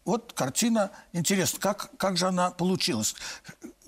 вот 0.05 0.33
картина, 0.33 0.91
интересно, 1.13 1.61
как, 1.61 1.91
как 1.97 2.17
же 2.17 2.29
она 2.29 2.51
получилась, 2.51 3.15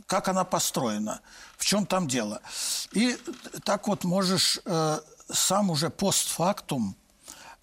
как 0.06 0.28
она 0.28 0.44
построена, 0.44 1.20
в 1.56 1.64
чем 1.64 1.86
там 1.86 2.08
дело. 2.08 2.40
И 2.92 3.16
так 3.64 3.88
вот 3.88 4.04
можешь 4.04 4.60
э, 4.64 5.00
сам 5.30 5.70
уже 5.70 5.90
постфактум 5.90 6.96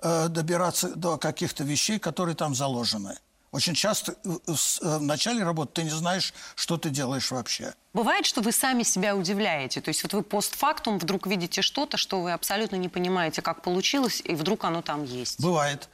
э, 0.02 0.28
добираться 0.30 0.90
до 0.96 1.18
каких-то 1.18 1.64
вещей, 1.64 2.00
которые 2.00 2.36
там 2.36 2.56
заложены. 2.56 3.18
Очень 3.56 3.74
часто 3.74 4.18
э, 4.26 4.38
э, 4.48 4.98
в 4.98 5.02
начале 5.02 5.42
работы 5.42 5.72
ты 5.76 5.84
не 5.84 5.90
знаешь, 5.90 6.34
что 6.56 6.78
ты 6.78 6.90
делаешь 6.90 7.32
вообще. 7.32 7.74
Бывает, 7.94 8.26
что 8.26 8.42
вы 8.42 8.52
сами 8.52 8.84
себя 8.84 9.16
удивляете. 9.16 9.80
То 9.80 9.90
есть 9.90 10.04
вот 10.04 10.12
вы 10.12 10.24
постфактум 10.24 11.00
вдруг 11.00 11.26
видите 11.26 11.62
что-то, 11.62 11.96
что 11.96 12.22
вы 12.22 12.34
абсолютно 12.34 12.76
не 12.76 12.90
понимаете, 12.90 13.42
как 13.42 13.62
получилось, 13.62 14.22
и 14.26 14.36
вдруг 14.36 14.66
оно 14.66 14.82
там 14.82 15.06
есть. 15.06 15.40
Бывает. 15.40 15.88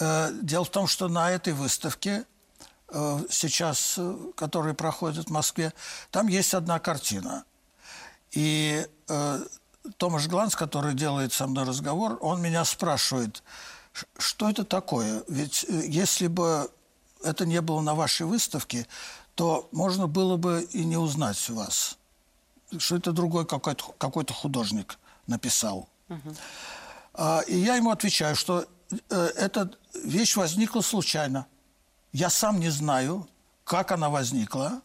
Э, 0.00 0.30
дело 0.42 0.64
в 0.64 0.70
том, 0.70 0.88
что 0.88 1.06
на 1.06 1.30
этой 1.30 1.52
выставке 1.52 2.24
сейчас, 3.30 3.98
которая 4.36 4.74
проходит 4.74 5.26
в 5.26 5.30
Москве, 5.30 5.72
там 6.10 6.28
есть 6.28 6.54
одна 6.54 6.78
картина. 6.78 7.44
И 8.30 8.86
Томаш 9.96 10.28
Гланс, 10.28 10.54
который 10.54 10.94
делает 10.94 11.32
со 11.32 11.46
мной 11.46 11.64
разговор, 11.64 12.18
он 12.20 12.40
меня 12.42 12.64
спрашивает, 12.64 13.42
что 14.18 14.48
это 14.48 14.64
такое? 14.64 15.24
Ведь 15.26 15.64
если 15.68 16.28
бы 16.28 16.70
это 17.24 17.46
не 17.46 17.60
было 17.60 17.80
на 17.80 17.94
вашей 17.94 18.26
выставке, 18.26 18.86
то 19.34 19.68
можно 19.72 20.06
было 20.06 20.36
бы 20.36 20.68
и 20.72 20.84
не 20.84 20.96
узнать 20.96 21.48
вас, 21.48 21.98
что 22.78 22.96
это 22.96 23.12
другой 23.12 23.46
какой-то 23.46 23.94
какой 23.98 24.24
художник 24.26 24.98
написал. 25.26 25.88
Угу. 26.08 26.34
А, 27.14 27.40
и 27.46 27.56
я 27.56 27.76
ему 27.76 27.90
отвечаю, 27.90 28.36
что 28.36 28.66
э, 29.10 29.16
эта 29.36 29.70
вещь 30.04 30.36
возникла 30.36 30.82
случайно. 30.82 31.46
Я 32.12 32.30
сам 32.30 32.60
не 32.60 32.70
знаю, 32.70 33.28
как 33.64 33.92
она 33.92 34.08
возникла. 34.08 34.82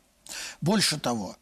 Больше 0.62 1.00
того, 1.00 1.36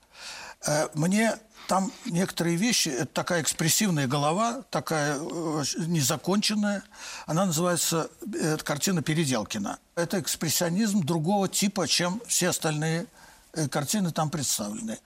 э, 0.66 0.88
мне 0.94 1.38
там 1.68 1.92
некоторые 2.06 2.56
вещи, 2.56 2.90
это 2.90 3.08
такая 3.08 3.42
экспрессивная 3.42 4.08
голова, 4.08 4.64
такая 4.70 5.18
э, 5.20 5.64
незаконченная. 5.78 6.84
Она 7.26 7.46
называется, 7.46 8.10
это 8.34 8.64
картина 8.64 9.02
Переделкина. 9.02 9.78
Это 9.96 10.20
экспрессионизм 10.20 11.04
другого 11.04 11.50
типа, 11.50 11.88
чем 11.88 12.22
все 12.26 12.50
остальные 12.50 13.08
э, 13.54 13.68
картины 13.68 14.12
там 14.12 14.30
представлены. 14.30 15.00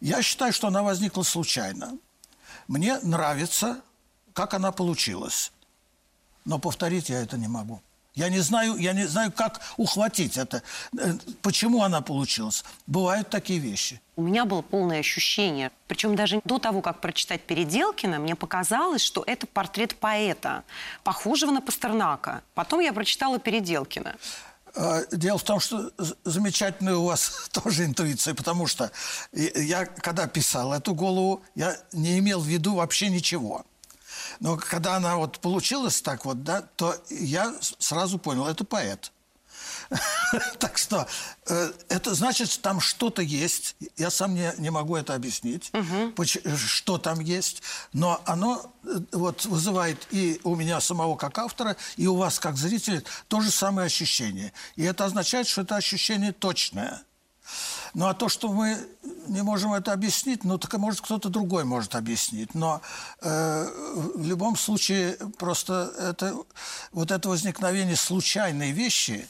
Я 0.00 0.20
считаю, 0.22 0.52
что 0.52 0.66
она 0.66 0.82
возникла 0.82 1.22
случайно. 1.22 1.96
Мне 2.66 2.98
нравится, 3.02 3.80
как 4.32 4.54
она 4.54 4.72
получилась. 4.72 5.52
Но 6.44 6.58
повторить 6.58 7.08
я 7.08 7.22
это 7.22 7.38
не 7.38 7.48
могу. 7.48 7.80
Я 8.20 8.28
не 8.28 8.40
знаю, 8.40 8.76
я 8.76 8.92
не 8.92 9.06
знаю, 9.06 9.32
как 9.32 9.62
ухватить 9.78 10.36
это. 10.36 10.62
Э, 10.98 11.14
почему 11.40 11.82
она 11.82 12.02
получилась? 12.02 12.64
Бывают 12.86 13.30
такие 13.30 13.58
вещи. 13.58 13.98
У 14.16 14.22
меня 14.22 14.44
было 14.44 14.60
полное 14.60 15.00
ощущение, 15.00 15.70
причем 15.88 16.16
даже 16.16 16.42
до 16.44 16.58
того, 16.58 16.82
как 16.82 17.00
прочитать 17.00 17.40
Переделкина, 17.40 18.18
мне 18.18 18.34
показалось, 18.34 19.00
что 19.00 19.24
это 19.26 19.46
портрет 19.46 19.96
поэта, 19.96 20.64
похожего 21.02 21.50
на 21.50 21.62
Пастернака. 21.62 22.42
Потом 22.54 22.80
я 22.80 22.92
прочитала 22.92 23.38
Переделкина. 23.38 24.16
А, 24.74 25.00
дело 25.10 25.38
в 25.38 25.42
том, 25.42 25.58
что 25.58 25.90
замечательная 26.24 26.96
у 26.96 27.06
вас 27.06 27.48
тоже 27.52 27.86
интуиция, 27.86 28.34
потому 28.34 28.66
что 28.66 28.90
я, 29.32 29.86
когда 29.86 30.26
писал 30.26 30.74
эту 30.74 30.94
голову, 30.94 31.42
я 31.54 31.74
не 31.92 32.18
имел 32.18 32.40
в 32.40 32.46
виду 32.46 32.74
вообще 32.74 33.08
ничего. 33.08 33.64
Но 34.38 34.56
когда 34.56 34.96
она 34.96 35.16
вот 35.16 35.40
получилась 35.40 36.00
так 36.00 36.24
вот, 36.24 36.44
да, 36.44 36.62
то 36.62 36.94
я 37.10 37.54
сразу 37.78 38.18
понял, 38.18 38.46
это 38.46 38.64
поэт. 38.64 39.12
Так 40.58 40.78
что 40.78 41.06
э, 41.46 41.72
это 41.88 42.14
значит, 42.14 42.60
там 42.62 42.80
что-то 42.80 43.22
есть. 43.22 43.76
Я 43.96 44.10
сам 44.10 44.34
не, 44.34 44.52
не 44.58 44.70
могу 44.70 44.96
это 44.96 45.14
объяснить, 45.14 45.72
что 46.56 46.98
там 46.98 47.20
есть. 47.20 47.62
Но 47.92 48.20
оно 48.24 48.72
э, 48.84 49.00
вот 49.12 49.44
вызывает 49.46 50.06
и 50.10 50.40
у 50.44 50.54
меня 50.54 50.80
самого 50.80 51.16
как 51.16 51.38
автора, 51.38 51.76
и 51.96 52.06
у 52.06 52.16
вас 52.16 52.38
как 52.38 52.56
зрителя 52.56 53.02
то 53.28 53.40
же 53.40 53.50
самое 53.50 53.86
ощущение. 53.86 54.52
И 54.76 54.84
это 54.84 55.04
означает, 55.04 55.48
что 55.48 55.62
это 55.62 55.76
ощущение 55.76 56.32
точное. 56.32 57.02
Ну 57.94 58.06
а 58.06 58.14
то, 58.14 58.28
что 58.28 58.52
мы 58.52 58.76
не 59.26 59.42
можем 59.42 59.72
это 59.72 59.92
объяснить, 59.92 60.44
ну 60.44 60.58
так 60.58 60.72
может 60.74 61.00
кто-то 61.00 61.28
другой 61.28 61.64
может 61.64 61.94
объяснить. 61.94 62.54
Но 62.54 62.80
э, 63.20 63.66
в 64.14 64.26
любом 64.26 64.56
случае 64.56 65.16
просто 65.38 65.92
это, 65.98 66.34
вот 66.92 67.10
это 67.10 67.28
возникновение 67.28 67.96
случайной 67.96 68.72
вещи 68.72 69.26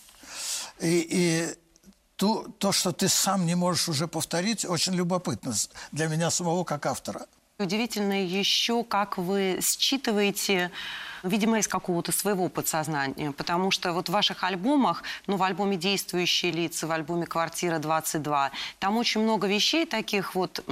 и, 0.81 1.07
и 1.11 1.57
то, 2.17 2.47
то, 2.59 2.73
что 2.73 2.93
ты 2.93 3.09
сам 3.09 3.47
не 3.47 3.55
можешь 3.55 3.89
уже 3.89 4.07
повторить, 4.07 4.65
очень 4.65 4.95
любопытно 4.95 5.55
для 5.93 6.07
меня 6.07 6.31
самого 6.31 6.65
как 6.65 6.85
автора. 6.87 7.27
Удивительно 7.59 8.25
еще, 8.25 8.85
как 8.85 9.19
вы 9.19 9.61
считываете 9.63 10.71
видимо, 11.23 11.59
из 11.59 11.69
какого-то 11.69 12.13
своего 12.13 12.49
подсознания. 12.49 13.33
Потому 13.33 13.71
что 13.71 13.93
вот 13.93 14.09
в 14.09 14.13
ваших 14.13 14.45
альбомах, 14.45 15.03
ну, 15.27 15.37
в 15.37 15.43
альбоме 15.43 15.77
«Действующие 15.77 16.53
лица», 16.53 16.87
в 16.87 16.93
альбоме 16.93 17.27
«Квартира 17.27 17.79
22», 17.79 18.51
там 18.79 18.97
очень 18.97 19.23
много 19.23 19.47
вещей 19.47 19.87
таких 19.87 20.35
вот 20.35 20.65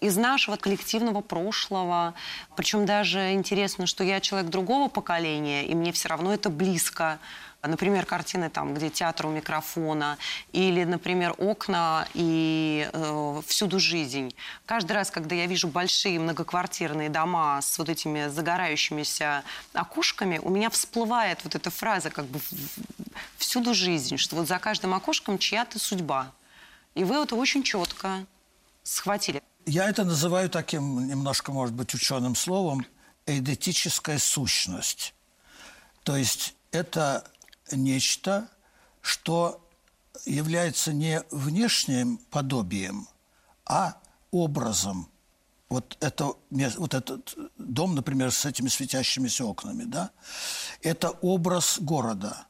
из 0.00 0.16
нашего 0.16 0.56
коллективного 0.56 1.20
прошлого. 1.20 2.14
Причем 2.56 2.86
даже 2.86 3.32
интересно, 3.32 3.86
что 3.86 4.04
я 4.04 4.20
человек 4.20 4.50
другого 4.50 4.88
поколения, 4.88 5.66
и 5.66 5.74
мне 5.74 5.92
все 5.92 6.08
равно 6.08 6.32
это 6.32 6.50
близко. 6.50 7.18
Например, 7.66 8.04
картины 8.04 8.50
там, 8.50 8.74
где 8.74 8.90
театр 8.90 9.26
у 9.26 9.30
микрофона, 9.30 10.18
или, 10.52 10.84
например, 10.84 11.34
окна 11.38 12.06
и 12.12 12.88
э, 12.92 13.42
всюду 13.46 13.80
жизнь. 13.80 14.34
Каждый 14.66 14.92
раз, 14.92 15.10
когда 15.10 15.34
я 15.34 15.46
вижу 15.46 15.68
большие 15.68 16.20
многоквартирные 16.20 17.08
дома 17.08 17.60
с 17.62 17.78
вот 17.78 17.88
этими 17.88 18.28
загорающимися 18.28 19.44
окошками, 19.72 20.38
у 20.38 20.50
меня 20.50 20.68
всплывает 20.68 21.40
вот 21.44 21.54
эта 21.54 21.70
фраза 21.70 22.10
как 22.10 22.26
бы 22.26 22.38
всюду 23.38 23.74
жизнь, 23.74 24.18
что 24.18 24.36
вот 24.36 24.46
за 24.46 24.58
каждым 24.58 24.92
окошком 24.92 25.38
чья-то 25.38 25.78
судьба. 25.78 26.32
И 26.94 27.04
вы 27.04 27.16
это 27.16 27.34
очень 27.34 27.62
четко 27.62 28.26
схватили. 28.82 29.42
Я 29.66 29.88
это 29.88 30.04
называю 30.04 30.50
таким 30.50 31.06
немножко, 31.06 31.50
может 31.50 31.74
быть, 31.74 31.94
ученым 31.94 32.36
словом 32.36 32.86
эйдетическая 33.26 34.18
сущность. 34.18 35.14
То 36.02 36.16
есть 36.16 36.54
это 36.70 37.24
нечто, 37.72 38.48
что 39.00 39.60
является 40.24 40.92
не 40.92 41.22
внешним 41.30 42.18
подобием, 42.30 43.08
а 43.66 43.96
образом. 44.30 45.08
Вот, 45.68 45.96
это, 46.00 46.32
вот 46.50 46.94
этот 46.94 47.34
дом, 47.58 47.94
например, 47.94 48.30
с 48.30 48.44
этими 48.44 48.68
светящимися 48.68 49.44
окнами, 49.44 49.84
да, 49.84 50.10
это 50.82 51.10
образ 51.10 51.78
города. 51.80 52.46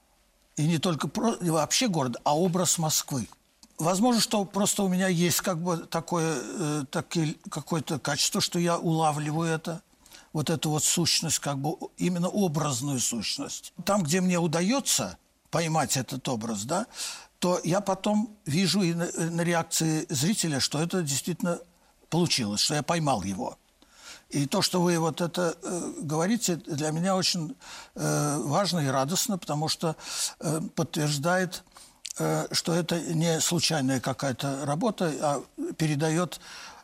И 0.56 0.66
не 0.66 0.78
только 0.78 1.08
про, 1.08 1.36
вообще 1.40 1.88
города, 1.88 2.20
а 2.24 2.36
образ 2.36 2.78
Москвы. 2.78 3.28
Возможно, 3.78 4.20
что 4.20 4.44
просто 4.44 4.82
у 4.82 4.88
меня 4.88 5.08
есть 5.08 5.40
как 5.40 5.60
бы 5.60 5.78
такое, 5.78 6.36
э, 6.40 6.84
такое 6.90 7.34
какое-то 7.50 7.98
качество, 7.98 8.40
что 8.40 8.58
я 8.58 8.78
улавливаю 8.78 9.50
это– 9.50 9.82
вот 10.34 10.50
эту 10.50 10.68
вот 10.68 10.84
сущность, 10.84 11.38
как 11.38 11.58
бы 11.58 11.76
именно 11.96 12.28
образную 12.28 12.98
сущность. 12.98 13.72
Там, 13.86 14.02
где 14.02 14.20
мне 14.20 14.38
удается 14.38 15.16
поймать 15.50 15.96
этот 15.96 16.28
образ, 16.28 16.64
да, 16.64 16.86
то 17.38 17.60
я 17.62 17.80
потом 17.80 18.36
вижу 18.44 18.82
и 18.82 18.92
на, 18.94 19.06
на 19.30 19.42
реакции 19.42 20.06
зрителя, 20.10 20.60
что 20.60 20.82
это 20.82 21.02
действительно 21.02 21.60
получилось, 22.10 22.60
что 22.60 22.74
я 22.74 22.82
поймал 22.82 23.22
его. 23.22 23.56
И 24.30 24.46
то, 24.46 24.60
что 24.60 24.82
вы 24.82 24.98
вот 24.98 25.20
это 25.20 25.56
э, 25.62 25.92
говорите, 26.00 26.56
для 26.56 26.90
меня 26.90 27.14
очень 27.14 27.56
э, 27.94 28.38
важно 28.38 28.80
и 28.80 28.88
радостно, 28.88 29.38
потому 29.38 29.68
что 29.68 29.94
э, 30.40 30.60
подтверждает, 30.74 31.62
э, 32.18 32.48
что 32.50 32.74
это 32.74 33.00
не 33.00 33.40
случайная 33.40 34.00
какая-то 34.00 34.66
работа, 34.66 35.12
а 35.20 35.44
передает 35.76 36.40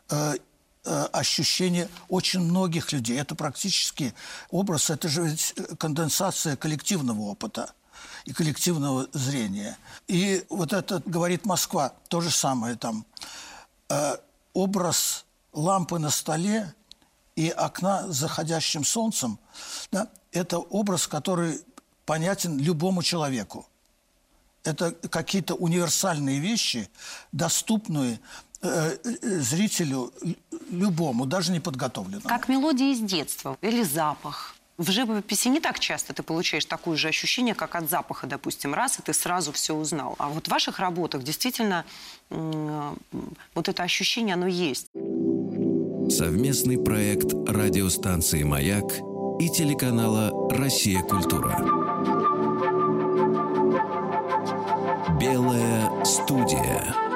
э, 0.09 0.35
ощущение 0.83 1.89
очень 2.09 2.39
многих 2.39 2.91
людей. 2.91 3.19
Это 3.19 3.35
практически 3.35 4.13
образ, 4.49 4.89
это 4.89 5.07
же 5.07 5.35
конденсация 5.77 6.55
коллективного 6.55 7.21
опыта 7.21 7.73
и 8.25 8.33
коллективного 8.33 9.07
зрения. 9.13 9.77
И 10.07 10.45
вот 10.49 10.73
это 10.73 11.01
говорит 11.05 11.45
Москва, 11.45 11.93
то 12.07 12.21
же 12.21 12.31
самое 12.31 12.75
там. 12.75 13.05
Э, 13.89 14.17
образ 14.53 15.25
лампы 15.53 15.99
на 15.99 16.09
столе 16.09 16.73
и 17.35 17.49
окна 17.49 18.07
с 18.07 18.17
заходящим 18.17 18.83
солнцем, 18.83 19.39
да, 19.91 20.09
это 20.31 20.57
образ, 20.57 21.07
который 21.07 21.61
понятен 22.05 22.57
любому 22.59 23.03
человеку. 23.03 23.67
Это 24.63 24.91
какие-то 24.91 25.55
универсальные 25.55 26.39
вещи, 26.39 26.89
доступные 27.31 28.19
Э, 28.63 28.95
э, 29.03 29.39
зрителю 29.39 30.13
любому, 30.69 31.25
даже 31.25 31.51
не 31.51 31.59
подготовленному. 31.59 32.27
Как 32.27 32.47
мелодия 32.47 32.91
из 32.93 32.99
детства 32.99 33.57
или 33.61 33.81
запах. 33.81 34.55
В 34.77 34.91
живописи 34.91 35.47
не 35.47 35.59
так 35.59 35.79
часто 35.79 36.13
ты 36.13 36.21
получаешь 36.21 36.65
такое 36.65 36.95
же 36.95 37.07
ощущение, 37.07 37.55
как 37.55 37.75
от 37.75 37.89
запаха, 37.89 38.27
допустим, 38.27 38.73
раз, 38.73 38.99
и 38.99 39.01
ты 39.01 39.13
сразу 39.13 39.51
все 39.51 39.75
узнал. 39.75 40.15
А 40.19 40.29
вот 40.29 40.47
в 40.47 40.51
ваших 40.51 40.79
работах 40.79 41.23
действительно 41.23 41.85
вот 42.29 43.67
это 43.69 43.83
ощущение, 43.83 44.33
оно 44.33 44.47
есть. 44.47 44.87
Совместный 46.09 46.77
проект 46.77 47.33
радиостанции 47.47 48.43
«Маяк» 48.43 48.91
и 49.39 49.49
телеканала 49.49 50.31
«Россия. 50.51 51.01
Культура». 51.01 51.57
Белая 55.19 56.05
студия. 56.05 57.10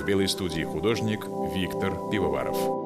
В 0.00 0.04
белой 0.06 0.28
студии 0.28 0.62
художник 0.62 1.26
Виктор 1.54 2.08
Пивоваров. 2.10 2.79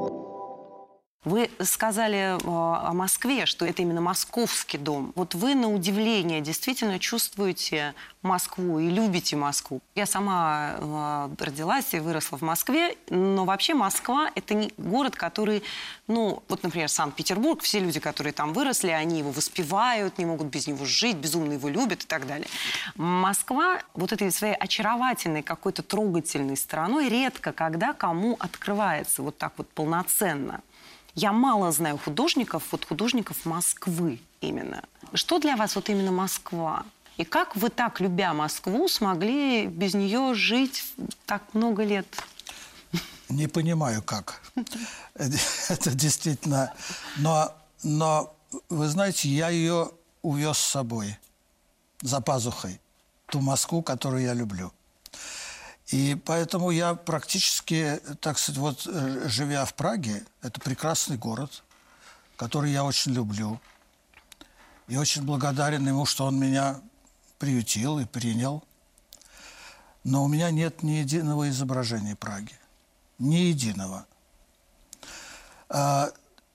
Вы 1.25 1.51
сказали 1.59 2.37
э, 2.37 2.39
о 2.45 2.93
Москве, 2.93 3.47
что 3.47 3.65
это 3.65 3.81
именно 3.81 4.03
московский 4.03 4.77
дом. 4.77 5.13
Вот 5.15 5.35
вы 5.35 5.55
на 5.55 5.73
удивление 5.73 6.43
действительно 6.43 6.99
чувствуете 6.99 7.95
Москву 8.21 8.79
и 8.79 8.91
любите 8.91 9.35
Москву. 9.35 9.81
Я 9.95 10.05
сама 10.05 10.75
э, 10.77 11.29
родилась 11.39 11.95
и 11.95 12.01
выросла 12.01 12.37
в 12.37 12.43
Москве, 12.43 12.97
но 13.09 13.47
вообще 13.47 13.73
Москва– 13.73 14.31
это 14.35 14.53
не 14.53 14.75
город, 14.77 15.17
который, 15.17 15.63
ну, 16.09 16.43
вот, 16.49 16.63
например, 16.63 16.91
Санкт-Петербург, 16.91 17.63
все 17.63 17.81
люди, 17.81 18.01
которые 18.01 18.35
там 18.35 18.53
выросли, 18.53 18.91
они 18.91 19.21
его 19.21 19.31
воспевают, 19.31 20.19
не 20.19 20.27
могут 20.27 20.49
без 20.49 20.67
него 20.67 20.85
жить, 20.85 21.17
безумно 21.17 21.55
его 21.55 21.71
любят 21.71 22.05
и 22.05 22.07
так 22.07 22.27
далее. 22.27 22.49
Москва 22.97 23.79
вот 23.95 24.13
этой 24.13 24.31
своей 24.31 24.55
очаровательной, 24.55 25.43
какой-то 25.43 25.83
трогательной 25.83 26.59
стороной 26.59 27.09
редко 27.09 27.53
когда 27.53 27.93
кому 27.93 28.37
открывается 28.39 29.23
вот 29.23 29.39
так 29.39 29.55
вот 29.57 29.69
полноценно– 29.71 30.61
я 31.15 31.33
мало 31.33 31.73
знаю 31.73 31.99
художников, 31.99 32.65
вот 32.73 32.85
художников 32.85 33.45
Москвы 33.45 34.21
именно. 34.41 34.83
Что 35.13 35.39
для 35.39 35.57
вас 35.57 35.77
вот 35.77 35.89
именно 35.89 36.13
Москва? 36.13 36.85
И 37.17 37.25
как 37.25 37.55
вы 37.55 37.71
так, 37.71 38.01
любя 38.01 38.35
Москву, 38.35 38.89
смогли 38.89 39.67
без 39.67 39.95
нее 39.95 40.35
жить 40.35 40.85
так 41.27 41.43
много 41.55 41.85
лет? 41.85 42.07
Не 43.29 43.47
понимаю, 43.47 44.03
как. 44.03 44.43
Это 45.15 45.95
действительно... 45.95 46.75
Но, 47.17 47.55
но, 47.83 48.35
вы 48.69 48.89
знаете, 48.89 49.29
я 49.29 49.49
ее 49.49 49.91
увез 50.23 50.59
с 50.59 50.71
собой 50.71 51.19
за 52.03 52.21
пазухой. 52.21 52.81
Ту 53.27 53.41
Москву, 53.41 53.83
которую 53.83 54.23
я 54.23 54.35
люблю. 54.35 54.73
И 55.95 56.17
поэтому 56.17 56.73
я 56.73 56.97
практически, 56.97 58.01
так 58.21 58.37
сказать, 58.37 58.59
вот 58.59 58.85
э, 58.85 59.29
живя 59.29 59.65
в 59.65 59.75
Праге, 59.75 60.25
это 60.43 60.61
прекрасный 60.61 61.17
город, 61.17 61.63
который 62.35 62.73
я 62.73 62.83
очень 62.83 63.13
люблю. 63.13 63.61
И 64.89 64.97
очень 64.97 65.23
благодарен 65.23 65.87
ему, 65.87 66.05
что 66.05 66.25
он 66.25 66.37
меня 66.37 66.81
приютил 67.39 68.01
и 68.01 68.07
принял. 68.07 68.65
Но 70.03 70.25
у 70.25 70.27
меня 70.27 70.51
нет 70.51 70.83
ни 70.83 70.95
единого 70.95 71.49
изображения 71.49 72.17
Праги. 72.17 72.59
Ни 73.21 73.37
единого. 73.53 74.05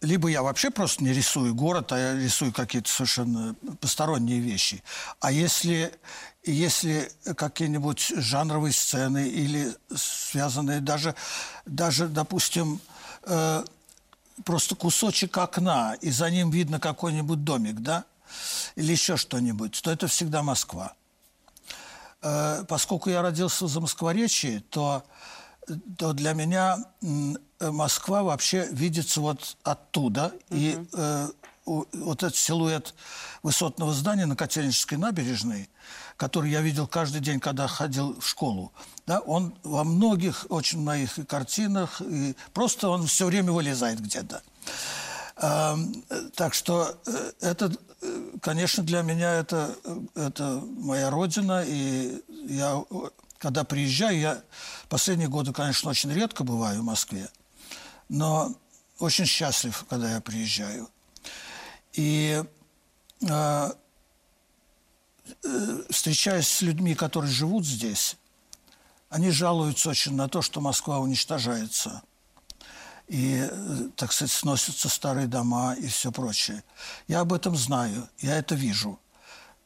Либо 0.02 0.30
я 0.30 0.44
вообще 0.44 0.70
просто 0.70 1.04
не 1.04 1.12
рисую 1.12 1.54
город, 1.54 1.92
а 1.92 1.98
я 1.98 2.16
рисую 2.16 2.54
какие-то 2.54 2.90
совершенно 2.90 3.56
посторонние 3.82 4.40
вещи. 4.40 4.82
А 5.20 5.32
если 5.32 5.94
если 6.44 7.12
какие-нибудь 7.36 8.14
жанровые 8.16 8.74
сцены 8.74 9.28
или 9.28 9.76
связанные 9.94 10.80
даже, 10.80 11.16
даже 11.66 12.08
допустим, 12.08 12.80
э, 13.24 13.64
просто 14.46 14.76
кусочек 14.76 15.38
окна, 15.38 15.96
и 16.02 16.12
за 16.12 16.30
ним 16.30 16.50
видно 16.50 16.80
какой-нибудь 16.80 17.44
домик, 17.44 17.80
да, 17.80 18.06
или 18.76 18.92
еще 18.92 19.18
что-нибудь, 19.18 19.82
то 19.82 19.92
это 19.92 20.08
всегда 20.08 20.44
Москва. 20.44 20.94
Э, 22.22 22.64
поскольку 22.68 23.10
я 23.10 23.22
родился 23.22 23.66
в 23.66 23.70
Замоскворечье, 23.70 24.64
то, 24.70 25.04
то 25.98 26.14
для 26.14 26.34
меня 26.34 26.78
Москва 27.60 28.24
вообще 28.24 28.68
видится 28.72 29.22
вот 29.22 29.58
оттуда, 29.64 30.28
угу. 30.28 30.58
и 30.58 30.78
э, 30.94 31.30
вот 31.66 32.24
этот 32.24 32.36
силуэт 32.36 32.94
высотного 33.44 33.94
здания 33.94 34.26
на 34.26 34.36
Котельнической 34.36 34.98
набережной, 34.98 35.70
который 36.18 36.52
я 36.52 36.62
видел 36.62 36.88
каждый 36.88 37.22
день, 37.22 37.40
когда 37.40 37.68
ходил 37.68 38.20
в 38.20 38.28
школу, 38.28 38.72
да, 39.06 39.20
он 39.20 39.54
во 39.64 39.84
многих 39.84 40.46
очень 40.50 40.82
моих 40.82 41.20
картинах, 41.28 42.02
и 42.02 42.36
просто 42.54 42.90
он 42.90 43.08
все 43.08 43.26
время 43.28 43.52
вылезает 43.52 44.02
где-то. 44.02 44.42
Так 46.36 46.54
что 46.54 46.98
э, 47.06 47.32
это, 47.40 47.72
э, 48.02 48.32
конечно, 48.42 48.84
для 48.84 49.04
меня 49.04 49.36
это, 49.36 49.74
это 50.14 50.62
моя 50.66 51.10
родина, 51.10 51.64
и 51.66 52.22
я, 52.50 52.84
когда 53.40 53.64
приезжаю, 53.64 54.20
я 54.20 54.44
последние 54.90 55.30
годы, 55.30 55.54
конечно, 55.54 55.90
очень 55.90 56.14
редко 56.14 56.44
бываю 56.44 56.82
в 56.82 56.84
Москве, 56.84 57.30
но 58.10 58.54
очень 59.00 59.26
счастлив, 59.26 59.86
когда 59.90 60.12
я 60.12 60.22
приезжаю. 60.22 60.90
И 61.94 62.44
э, 63.22 63.72
э, 65.44 65.84
встречаясь 65.90 66.48
с 66.48 66.62
людьми, 66.62 66.96
которые 66.96 67.32
живут 67.32 67.66
здесь, 67.66 68.18
они 69.10 69.32
жалуются 69.32 69.90
очень 69.90 70.16
на 70.16 70.28
то, 70.28 70.42
что 70.42 70.60
Москва 70.62 71.00
уничтожается. 71.00 72.04
И, 73.08 73.48
э, 73.50 73.90
так 73.96 74.12
сказать, 74.12 74.32
сносятся 74.32 74.90
старые 74.90 75.28
дома 75.28 75.76
и 75.76 75.88
все 75.88 76.12
прочее. 76.12 76.64
Я 77.08 77.22
об 77.22 77.32
этом 77.32 77.56
знаю, 77.56 78.08
я 78.20 78.36
это 78.36 78.54
вижу. 78.54 79.00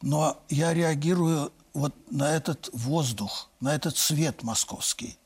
Но 0.01 0.41
я 0.47 0.73
реагирую 0.73 1.51
вот 1.73 1.93
на 2.12 2.36
этот 2.36 2.69
воздух, 2.73 3.49
на 3.59 3.75
этот 3.75 3.97
свет 3.97 4.43
московский. 4.43 5.17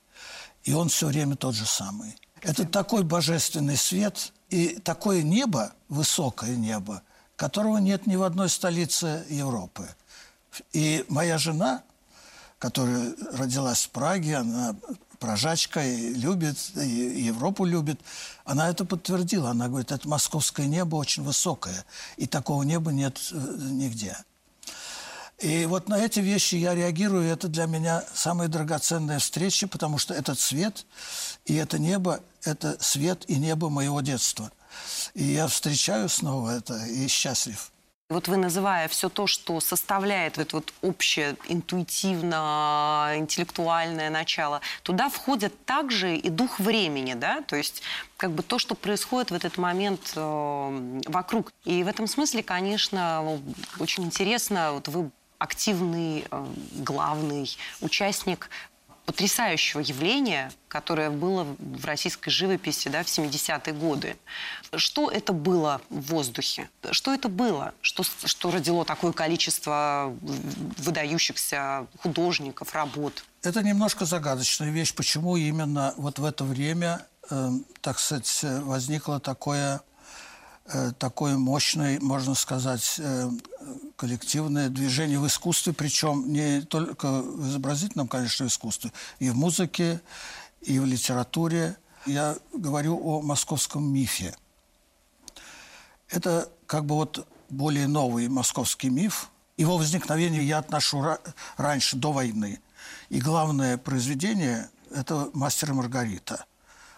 И 0.63 0.73
он 0.73 0.89
все 0.89 1.07
время 1.07 1.35
тот 1.35 1.55
же 1.55 1.65
самый. 1.65 2.15
Это 2.41 2.65
такой 2.65 3.03
божественный 3.03 3.77
свет 3.77 4.33
и 4.49 4.79
такое 4.79 5.23
небо, 5.23 5.73
высокое 5.89 6.55
небо, 6.55 7.01
которого 7.35 7.77
нет 7.77 8.07
ни 8.07 8.15
в 8.15 8.23
одной 8.23 8.49
столице 8.49 9.25
Европы. 9.29 9.87
И 10.73 11.05
моя 11.09 11.37
жена, 11.37 11.83
которая 12.59 13.13
родилась 13.33 13.85
в 13.85 13.89
Праге, 13.89 14.37
она 14.37 14.75
прожачка 15.19 15.83
и 15.83 16.13
любит, 16.13 16.57
и 16.75 17.23
Европу 17.23 17.65
любит, 17.65 17.99
она 18.45 18.69
это 18.69 18.85
подтвердила. 18.85 19.49
Она 19.51 19.67
говорит, 19.67 19.91
это 19.91 20.07
московское 20.07 20.67
небо 20.67 20.95
очень 20.95 21.23
высокое, 21.23 21.85
и 22.17 22.27
такого 22.27 22.63
неба 22.63 22.91
нет 22.91 23.19
э, 23.31 23.57
нигде. 23.59 24.15
И 25.39 25.65
вот 25.67 25.87
на 25.87 25.99
эти 25.99 26.19
вещи 26.19 26.55
я 26.55 26.73
реагирую. 26.73 27.27
Это 27.31 27.47
для 27.47 27.65
меня 27.65 28.03
самая 28.13 28.47
драгоценная 28.47 29.19
встреча, 29.19 29.67
потому 29.67 29.97
что 29.99 30.13
этот 30.13 30.39
свет 30.39 30.85
и 31.45 31.55
это 31.55 31.77
небо– 31.79 32.21
это 32.43 32.77
свет 32.83 33.23
и 33.27 33.35
небо 33.35 33.69
моего 33.69 34.01
детства. 34.01 34.51
И 35.13 35.23
я 35.23 35.47
встречаю 35.47 36.09
снова 36.09 36.57
это 36.57 36.75
и 36.85 37.07
счастлив. 37.07 37.71
Вот 38.09 38.29
вы 38.29 38.37
называя 38.37 38.87
все 38.87 39.09
то, 39.09 39.27
что 39.27 39.59
составляет 39.59 40.37
это 40.37 40.57
вот 40.57 40.73
общее 40.81 41.35
интуитивно, 41.49 43.11
интеллектуальное 43.17 44.09
начало, 44.09 44.61
туда 44.83 45.09
входит 45.09 45.65
также 45.65 46.15
и 46.15 46.29
дух 46.29 46.59
времени, 46.59 47.15
да, 47.15 47.41
то 47.41 47.57
есть 47.57 47.81
как 48.15 48.31
бы 48.31 48.43
то, 48.43 48.59
что 48.59 48.75
происходит 48.75 49.31
в 49.31 49.33
этот 49.33 49.57
момент 49.57 50.13
э, 50.15 51.01
вокруг. 51.07 51.51
И 51.65 51.83
в 51.83 51.87
этом 51.89 52.07
смысле, 52.07 52.43
конечно, 52.43 53.41
очень 53.77 54.05
интересно, 54.05 54.71
вот 54.71 54.87
вы 54.87 55.11
активный, 55.39 56.25
э, 56.29 56.45
главный 56.73 57.49
участник 57.81 58.49
потрясающего 59.05 59.79
явления, 59.79 60.51
которое 60.67 61.09
было 61.09 61.47
в 61.59 61.85
российской 61.85 62.29
живописи 62.29 62.89
да, 62.89 63.03
в 63.03 63.07
70-е 63.07 63.73
годы. 63.73 64.17
Что 64.75 65.09
это 65.09 65.31
было 65.31 65.81
в 65.89 66.11
воздухе? 66.11 66.69
Что 66.91 67.13
это 67.13 67.29
было? 67.29 67.73
Что, 67.81 68.03
что 68.03 68.51
родило 68.51 68.83
такое 68.83 69.13
количество 69.13 70.13
выдающихся 70.77 71.87
художников, 72.01 72.75
работ? 72.75 73.23
Это 73.43 73.63
немножко 73.63 74.03
загадочная 74.03 74.71
вещь. 74.71 74.93
Почему 74.93 75.37
именно 75.37 75.93
вот 75.95 76.19
в 76.19 76.25
это 76.25 76.43
время, 76.43 77.05
э, 77.29 77.51
так 77.79 77.99
сказать, 77.99 78.39
возникло 78.43 79.21
такое 79.21 79.81
Э, 79.96 79.96
такое 80.99 81.37
мощное, 81.37 81.99
можно 82.01 82.35
сказать, 82.35 82.95
э, 82.99 83.29
коллективное 83.95 84.69
движение 84.69 85.19
в 85.19 85.25
искусстве, 85.25 85.71
причем 85.71 86.31
не 86.31 86.61
только 86.61 87.21
в 87.21 87.47
изобразительном, 87.47 88.07
конечно, 88.07 88.45
искусстве, 88.45 88.91
и 89.19 89.29
в 89.29 89.35
музыке, 89.35 90.01
и 90.61 90.79
в 90.79 90.85
литературе. 90.85 91.77
Я 92.05 92.37
говорю 92.53 92.99
о 93.01 93.21
московском 93.21 93.83
мифе. 93.93 94.35
Это 96.09 96.49
как 96.65 96.85
бы 96.85 96.95
вот 96.95 97.25
более 97.49 97.87
новый 97.87 98.27
московский 98.27 98.89
миф. 98.89 99.29
Его 99.55 99.77
возникновение 99.77 100.45
я 100.45 100.59
отношу 100.59 101.17
раньше, 101.55 101.95
до 101.95 102.11
войны. 102.11 102.59
И 103.09 103.19
главное 103.19 103.77
произведение– 103.77 104.69
это 104.91 105.29
«Мастер 105.33 105.71
и 105.71 105.73
Маргарита». 105.73 106.45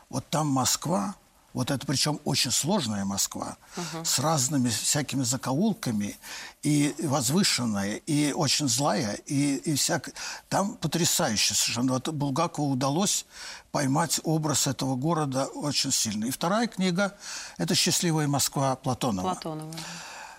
Вот 0.09 0.27
там 0.29 0.47
Москва– 0.47 1.15
вот 1.53 1.71
это 1.71 1.85
причем 1.85 2.19
очень 2.25 2.51
сложная 2.51 3.05
Москва, 3.05 3.57
угу. 3.75 4.05
с 4.05 4.19
разными 4.19 4.69
всякими 4.69 5.23
закоулками, 5.23 6.17
и 6.61 6.93
возвышенная, 6.99 7.95
и 7.95 8.31
очень 8.31 8.67
злая, 8.67 9.13
и, 9.25 9.55
и 9.55 9.75
всяк... 9.75 10.09
Там 10.49 10.75
потрясающе 10.75 11.53
совершенно. 11.53 11.93
Вот 11.93 12.09
Булгакову 12.09 12.71
удалось 12.71 13.25
поймать 13.71 14.19
образ 14.23 14.67
этого 14.67 14.95
города 14.95 15.45
очень 15.45 15.91
сильно. 15.91 16.25
И 16.25 16.31
вторая 16.31 16.67
книга– 16.67 17.15
это 17.57 17.75
«Счастливая 17.75 18.27
Москва» 18.27 18.75
Платонова. 18.75 19.33
Платонова. 19.33 19.73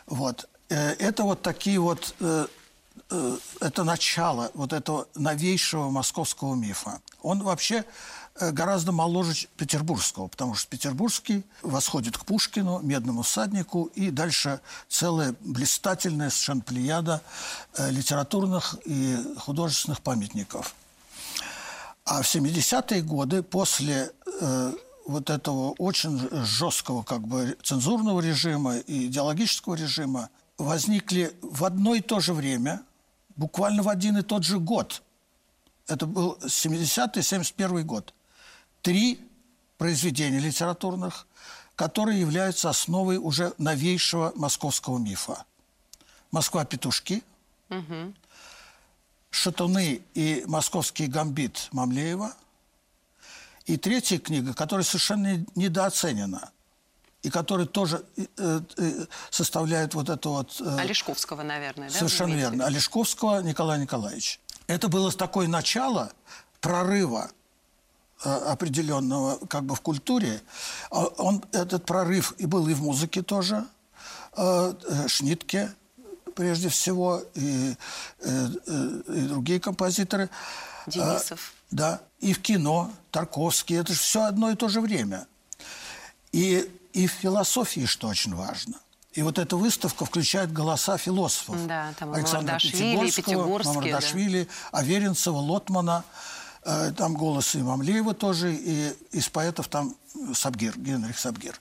Вот. 0.07 0.49
Э, 0.69 0.93
это 0.93 1.25
вот 1.25 1.43
такие 1.43 1.81
вот 1.81 2.15
э, 2.21 2.47
э, 3.11 3.37
это 3.61 3.85
начало 3.85 4.51
вот 4.55 4.73
этого 4.73 5.07
новейшего 5.15 5.91
московского 5.91 6.55
мифа. 6.55 7.01
Он 7.23 7.43
вообще 7.43 7.85
гораздо 8.39 8.93
моложе 8.93 9.49
петербургского, 9.57 10.29
потому 10.29 10.55
что 10.55 10.69
петербургский 10.69 11.45
восходит 11.63 12.17
к 12.17 12.25
Пушкину, 12.25 12.81
Медному 12.81 13.23
всаднику, 13.23 13.85
и 13.95 14.11
дальше 14.11 14.61
целая 14.89 15.35
блистательная 15.41 16.31
совершенно 16.31 16.63
плеяда 16.63 17.23
э, 17.77 17.91
литературных 17.91 18.77
и 18.85 19.17
художественных 19.39 20.01
памятников. 20.01 20.75
А 22.05 22.23
в 22.23 22.25
70-е 22.25 23.03
годы, 23.03 23.43
после 23.43 24.13
э, 24.41 24.73
вот 25.07 25.29
этого 25.29 25.73
очень 25.73 26.29
жесткого 26.45 27.03
как 27.03 27.27
бы 27.27 27.57
цензурного 27.63 28.21
режима 28.21 28.79
и 28.79 29.07
идеологического 29.07 29.75
режима, 29.75 30.31
возникли 30.57 31.37
в 31.43 31.65
одно 31.65 31.95
и 31.95 32.01
то 32.01 32.21
же 32.21 32.33
время, 32.33 32.83
буквально 33.37 33.83
в 33.83 33.89
один 33.89 34.17
и 34.19 34.23
тот 34.23 34.45
же 34.45 34.59
год, 34.59 35.03
это 35.89 36.07
был 36.07 36.39
70-й, 36.43 37.23
71 37.23 37.87
год– 37.87 38.15
три 38.83 39.21
произведения 39.79 40.39
литературных, 40.39 41.27
которые 41.77 42.21
являются 42.21 42.69
основой 42.69 43.17
уже 43.17 43.55
новейшего 43.59 44.33
московского 44.37 44.99
мифа. 44.99 45.45
«Москва-петушки», 46.31 47.23
угу. 47.71 48.15
«Шатуны» 49.31 50.03
и 50.15 50.45
«Московский 50.47 51.07
гамбит» 51.07 51.69
Мамлеева. 51.73 52.35
И 53.67 53.77
третья 53.77 54.19
книга, 54.19 54.53
которая 54.53 54.85
совершенно 54.85 55.45
недооценена 55.55 56.51
и 57.23 57.31
которая 57.31 57.67
тоже 57.67 58.05
э, 58.17 58.61
э, 58.77 59.07
составляет 59.31 59.95
вот 59.95 60.09
это 60.09 60.29
вот... 60.29 60.61
Э, 60.61 60.79
Олешковского, 60.79 61.43
наверное, 61.43 61.89
да? 61.89 61.95
Совершенно 61.95 62.35
верно. 62.35 62.67
Олешковского 62.67 63.43
Николая 63.43 63.79
Николаевича. 63.79 64.39
Это 64.67 64.89
было 64.89 65.13
такое 65.13 65.47
начало 65.49 66.13
прорыва 66.61 67.31
определенного 68.23 69.39
как 69.47 69.65
бы 69.65 69.75
в 69.75 69.81
культуре, 69.81 70.43
а 70.91 71.05
он, 71.05 71.43
этот 71.53 71.87
прорыв 71.87 72.35
и 72.39 72.47
был 72.47 72.69
и 72.69 72.75
в 72.75 72.83
музыке 72.83 73.23
тоже, 73.23 73.65
э, 74.37 74.75
э, 74.89 75.09
Шнитке 75.09 75.73
прежде 76.35 76.69
всего, 76.69 77.23
и, 77.35 77.75
и 78.25 79.21
другие 79.29 79.61
композиторы. 79.61 80.31
Денисов. 80.87 81.53
Да, 81.71 82.01
и 82.21 82.33
в 82.33 82.41
кино, 82.41 82.91
Тарковский, 83.11 83.77
это 83.77 83.93
же 83.93 83.99
все 83.99 84.23
одно 84.23 84.51
и 84.51 84.55
то 84.55 84.69
же 84.69 84.81
время. 84.81 85.27
И, 86.33 86.71
и 86.93 87.07
в 87.07 87.11
философии, 87.11 87.85
что 87.85 88.09
очень 88.09 88.35
важно. 88.35 88.75
И 89.13 89.23
вот 89.23 89.39
эта 89.39 89.57
выставка 89.57 90.07
включает 90.07 90.53
голоса 90.53 90.97
философов. 90.97 91.67
Да, 91.67 91.93
там 91.99 92.15
Александра 92.15 92.59
Пятигорского, 92.59 93.63
Мамардашвили, 93.63 94.45
да. 94.45 94.79
Аверинцева, 94.79 95.37
Лотмана– 95.37 96.05
Э, 96.15 96.39
там 96.63 97.15
голос 97.15 97.55
и 97.55 97.59
Мамлеева 97.59 98.15
тоже, 98.15 98.55
и 98.55 98.93
из 99.13 99.29
поэтов 99.29 99.69
там 99.69 99.97
Сабгир, 100.35 100.79
Генрих 100.79 101.19
Сабгир. 101.19 101.61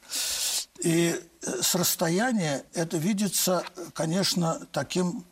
И 0.79 1.19
э, 1.41 1.61
с 1.61 1.75
расстояния 1.75 2.63
это 2.73 2.97
видится, 2.97 3.63
конечно, 3.93 4.61
таким 4.71 5.25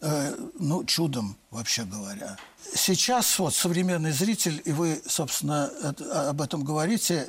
э, 0.00 0.34
ну, 0.58 0.84
чудом, 0.84 1.36
вообще 1.50 1.84
говоря. 1.84 2.36
Сейчас 2.74 3.38
вот 3.38 3.54
современный 3.54 4.12
зритель, 4.12 4.60
и 4.64 4.72
вы, 4.72 5.02
собственно, 5.06 5.70
это, 5.82 6.30
об 6.30 6.40
этом 6.40 6.64
говорите, 6.64 7.28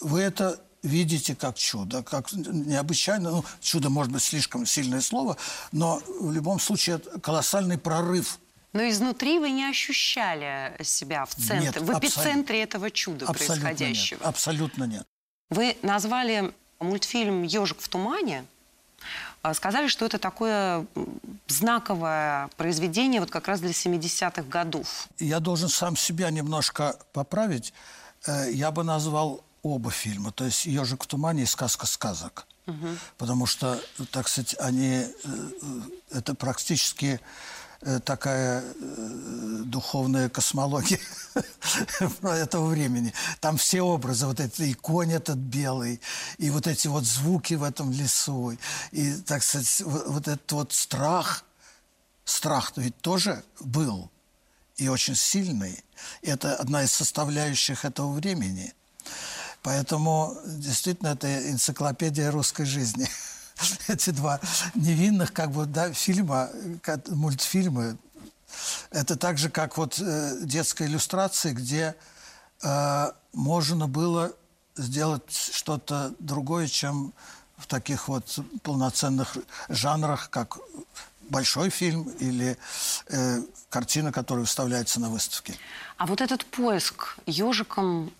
вы 0.00 0.20
это 0.20 0.60
видите 0.82 1.34
как 1.34 1.56
чудо, 1.56 2.02
как 2.02 2.32
необычайно, 2.32 3.30
ну, 3.30 3.44
чудо 3.60 3.90
может 3.90 4.12
быть 4.12 4.22
слишком 4.22 4.64
сильное 4.64 5.00
слово, 5.00 5.36
но 5.72 6.00
в 6.20 6.30
любом 6.32 6.60
случае 6.60 6.96
это 6.96 7.18
колоссальный 7.20 7.78
прорыв. 7.78 8.38
Но 8.72 8.88
изнутри 8.88 9.38
вы 9.38 9.50
не 9.50 9.64
ощущали 9.64 10.76
себя 10.82 11.24
в 11.24 11.34
центре, 11.34 11.60
Нет, 11.60 11.76
в 11.80 11.98
эпицентре 11.98 12.62
этого 12.62 12.90
чуда 12.90 13.26
Абсолютно 13.26 13.54
происходящего. 13.64 14.18
нет. 14.18 14.26
Абсолютно 14.26 14.84
нет. 14.84 15.06
Вы 15.50 15.76
назвали 15.82 16.52
мультфильм 16.78 17.42
«Ежик 17.42 17.80
в 17.80 17.88
тумане», 17.88 18.44
а, 19.42 19.54
сказали, 19.54 19.88
что 19.88 20.04
это 20.04 20.18
такое 20.18 20.84
знаковое 21.46 22.48
произведение 22.56 23.20
вот 23.20 23.30
как 23.30 23.48
раз 23.48 23.60
для 23.60 23.70
70-х 23.70 24.42
годов. 24.42 25.08
Я 25.18 25.40
должен 25.40 25.68
сам 25.68 25.96
себя 25.96 26.30
немножко 26.30 26.98
поправить. 27.12 27.72
Э, 28.26 28.50
Я 28.52 28.70
бы 28.70 28.84
назвал 28.84 29.42
оба 29.62 29.90
фильма, 29.90 30.32
то 30.32 30.44
есть 30.44 30.66
«Ежик 30.66 31.04
в 31.04 31.06
тумане» 31.06 31.44
и 31.44 31.46
«Сказка 31.46 31.86
сказок». 31.86 32.46
Потому 33.16 33.46
что, 33.46 33.80
так 34.10 34.28
сказать, 34.28 34.54
они... 34.58 34.88
э, 34.96 35.08
э, 35.24 36.18
Это 36.18 36.34
практически 36.34 37.18
такая 38.04 38.62
э, 38.62 39.62
духовная 39.64 40.28
космология 40.28 41.00
этого 42.22 42.66
времени. 42.66 43.12
Там 43.40 43.56
все 43.56 43.82
образы, 43.82 44.26
вот 44.26 44.40
этот 44.40 44.58
и 44.60 44.74
конь 44.74 45.12
этот 45.12 45.36
белый, 45.36 46.00
и 46.38 46.50
вот 46.50 46.66
эти 46.66 46.88
вот 46.88 47.04
звуки 47.04 47.54
в 47.54 47.62
этом 47.62 47.92
лесу, 47.92 48.56
и, 48.90 49.14
так 49.14 49.42
сказать, 49.42 49.82
вот 49.84 50.26
этот 50.26 50.50
вот 50.52 50.72
страх, 50.72 51.44
страх-то 52.24 52.80
ведь 52.80 52.98
тоже 53.00 53.44
был 53.60 54.10
и 54.76 54.88
очень 54.88 55.14
сильный. 55.14 55.84
Это 56.22 56.56
одна 56.56 56.82
из 56.82 56.92
составляющих 56.92 57.84
этого 57.84 58.12
времени. 58.12 58.74
Поэтому 59.62 60.36
действительно 60.46 61.08
это 61.08 61.50
энциклопедия 61.50 62.30
русской 62.30 62.64
жизни. 62.64 63.08
Эти 63.88 64.10
два 64.10 64.40
невинных 64.74 65.32
как 65.32 65.50
бы 65.50 65.66
да, 65.66 65.92
фильма, 65.92 66.50
мультфильмы. 67.08 67.96
Это 68.90 69.16
так 69.16 69.38
же, 69.38 69.50
как 69.50 69.76
вот 69.76 69.98
э, 70.00 70.38
детская 70.40 70.86
иллюстрация, 70.86 71.52
где 71.52 71.94
э, 72.62 73.10
можно 73.32 73.86
было 73.86 74.32
сделать 74.76 75.32
что-то 75.52 76.14
другое, 76.18 76.66
чем 76.66 77.12
в 77.56 77.66
таких 77.66 78.08
вот 78.08 78.38
полноценных 78.62 79.36
жанрах, 79.68 80.30
как 80.30 80.58
большой 81.28 81.70
фильм 81.70 82.04
или 82.20 82.56
э, 83.08 83.42
картина, 83.68 84.12
которая 84.12 84.42
выставляется 84.44 85.00
на 85.00 85.10
выставке. 85.10 85.54
А 85.98 86.06
вот 86.06 86.20
этот 86.20 86.46
поиск 86.46 87.18
ежиком 87.26 88.10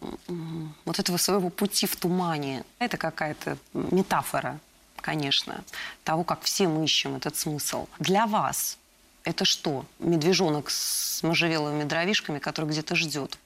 вот 0.84 0.98
этого 0.98 1.16
своего 1.16 1.48
пути 1.48 1.86
в 1.86 1.96
тумане, 1.96 2.64
это 2.78 2.96
какая-то 2.96 3.56
метафора, 3.72 4.60
конечно, 5.00 5.64
того, 6.04 6.24
как 6.24 6.42
все 6.42 6.68
мы 6.68 6.84
ищем 6.84 7.16
этот 7.16 7.36
смысл. 7.36 7.88
Для 7.98 8.26
вас 8.26 8.78
это 9.24 9.44
что? 9.44 9.84
Медвежонок 9.98 10.70
с 10.70 11.22
можжевеловыми 11.22 11.84
дровишками, 11.84 12.38
который 12.38 12.70
где-то 12.70 12.96
ждет. 12.96 13.38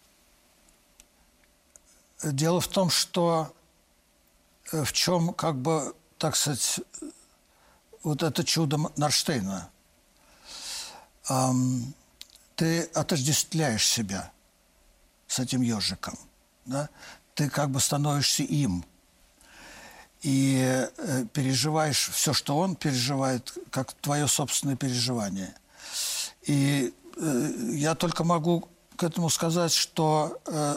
Дело 2.22 2.60
в 2.60 2.68
том, 2.68 2.88
что 2.88 3.52
э, 4.70 4.84
в 4.84 4.92
чем, 4.92 5.34
как 5.34 5.56
бы, 5.56 5.94
так 6.18 6.36
сказать, 6.36 6.80
вот 8.02 8.22
это 8.22 8.44
чудо 8.44 8.78
Нарштейна. 8.96 9.70
Ам, 11.28 11.94
ты 12.54 12.82
отождествляешь 12.94 13.86
себя 13.86 14.30
с 15.26 15.38
этим 15.38 15.62
ежиком, 15.62 16.18
да? 16.64 16.88
Ты 17.34 17.48
как 17.48 17.70
бы 17.70 17.80
становишься 17.80 18.42
им. 18.42 18.84
И 20.22 20.86
э, 20.96 21.24
переживаешь 21.32 22.10
все, 22.12 22.32
что 22.32 22.56
он 22.56 22.76
переживает, 22.76 23.52
как 23.70 23.92
твое 23.92 24.28
собственное 24.28 24.76
переживание. 24.76 25.54
И 26.42 26.94
э, 27.16 27.52
я 27.72 27.94
только 27.94 28.22
могу 28.22 28.68
к 28.96 29.02
этому 29.04 29.30
сказать, 29.30 29.72
что 29.72 30.40
э, 30.46 30.76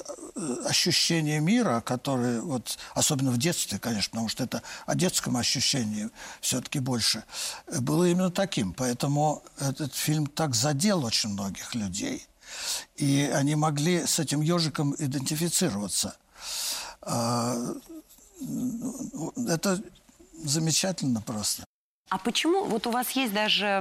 ощущение 0.65 1.39
мира, 1.39 1.81
которое, 1.81 2.41
вот, 2.41 2.79
особенно 2.95 3.29
в 3.29 3.37
детстве, 3.37 3.77
конечно, 3.77 4.11
потому 4.11 4.29
что 4.29 4.43
это 4.43 4.63
о 4.87 4.95
детском 4.95 5.37
ощущении 5.37 6.09
все-таки 6.41 6.79
больше, 6.79 7.23
было 7.67 8.05
именно 8.05 8.31
таким. 8.31 8.73
Поэтому 8.73 9.43
этот 9.59 9.93
фильм 9.93 10.25
так 10.25 10.55
задел 10.55 11.05
очень 11.05 11.29
многих 11.29 11.75
людей. 11.75 12.25
И 12.95 13.31
они 13.31 13.55
могли 13.55 14.07
с 14.07 14.17
этим 14.17 14.41
ежиком 14.41 14.95
идентифицироваться. 14.97 16.15
А, 17.01 17.55
Это 19.47 19.81
замечательно 20.43 21.21
просто. 21.21 21.63
А 22.09 22.17
почему 22.17 22.65
вот 22.65 22.85
у 22.87 22.91
вас 22.91 23.11
есть 23.11 23.33
даже 23.33 23.79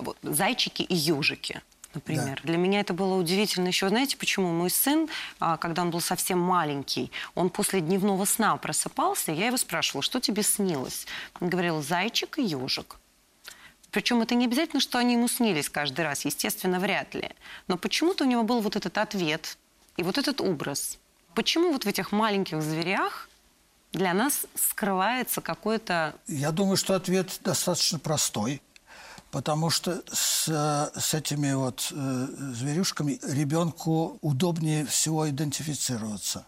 вот 0.00 0.18
зайчики 0.22 0.82
и 0.82 0.94
ежики? 0.94 1.62
Например. 1.94 2.40
Для 2.42 2.56
меня 2.56 2.80
это 2.80 2.94
было 2.94 3.14
удивительно 3.16 3.68
еще. 3.68 3.88
Знаете 3.88 4.16
почему? 4.16 4.48
Мой 4.50 4.70
сын, 4.70 5.08
а, 5.40 5.58
когда 5.58 5.82
он 5.82 5.90
был 5.90 6.00
совсем 6.00 6.38
маленький, 6.38 7.10
он 7.34 7.50
после 7.50 7.80
дневного 7.82 8.24
сна 8.24 8.56
просыпался, 8.56 9.32
я 9.32 9.48
его 9.48 9.58
спрашивала, 9.58 10.02
что 10.02 10.18
тебе 10.20 10.42
снилось? 10.42 11.06
Он 11.40 11.50
говорил, 11.50 11.82
зайчик 11.82 12.38
и 12.38 12.42
ежик. 12.42 12.96
Причем 13.90 14.22
это 14.22 14.34
не 14.34 14.46
обязательно, 14.46 14.80
что 14.80 14.98
они 14.98 15.14
ему 15.14 15.28
снились 15.28 15.68
каждый 15.68 16.00
раз, 16.00 16.24
естественно, 16.24 16.80
вряд 16.80 17.14
ли. 17.14 17.30
Но 17.68 17.76
почему-то 17.76 18.24
у 18.24 18.26
него 18.26 18.42
был 18.42 18.60
вот 18.62 18.74
этот 18.74 18.96
ответ 18.96 19.58
и 19.98 20.02
вот 20.02 20.16
этот 20.16 20.40
образ. 20.40 20.98
Почему 21.34 21.72
вот 21.72 21.84
в 21.84 21.88
этих 21.88 22.12
маленьких 22.12 22.62
зверях 22.62 23.28
для 23.92 24.12
нас 24.12 24.46
скрывается 24.54 25.40
какое-то... 25.40 26.14
Я 26.26 26.50
думаю, 26.50 26.76
что 26.76 26.94
ответ 26.94 27.40
достаточно 27.42 27.98
простой, 27.98 28.60
потому 29.30 29.70
что 29.70 30.02
с, 30.12 30.46
с 30.94 31.14
этими 31.14 31.52
вот 31.52 31.88
э, 31.90 32.26
зверюшками 32.54 33.18
ребенку 33.22 34.18
удобнее 34.20 34.84
всего 34.84 35.28
идентифицироваться. 35.28 36.46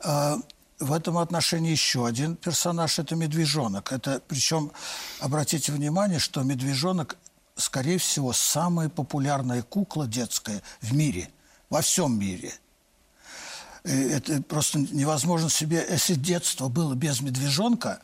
Э, 0.00 0.36
в 0.78 0.92
этом 0.92 1.18
отношении 1.18 1.70
еще 1.70 2.06
один 2.06 2.36
персонаж– 2.36 2.98
это 3.00 3.14
медвежонок. 3.14 3.92
Это, 3.92 4.20
причем, 4.26 4.72
обратите 5.20 5.72
внимание, 5.72 6.18
что 6.18 6.42
медвежонок, 6.42 7.16
скорее 7.54 7.98
всего, 7.98 8.32
самая 8.32 8.88
популярная 8.88 9.62
кукла 9.62 10.06
детская 10.06 10.62
в 10.80 10.92
мире, 10.94 11.30
во 11.70 11.80
всем 11.80 12.18
мире– 12.18 12.52
это 13.86 14.42
просто 14.42 14.78
невозможно 14.78 15.48
себе... 15.48 15.86
Если 15.88 16.14
детство 16.14 16.68
было 16.68 16.94
без 16.94 17.20
медвежонка, 17.20 18.00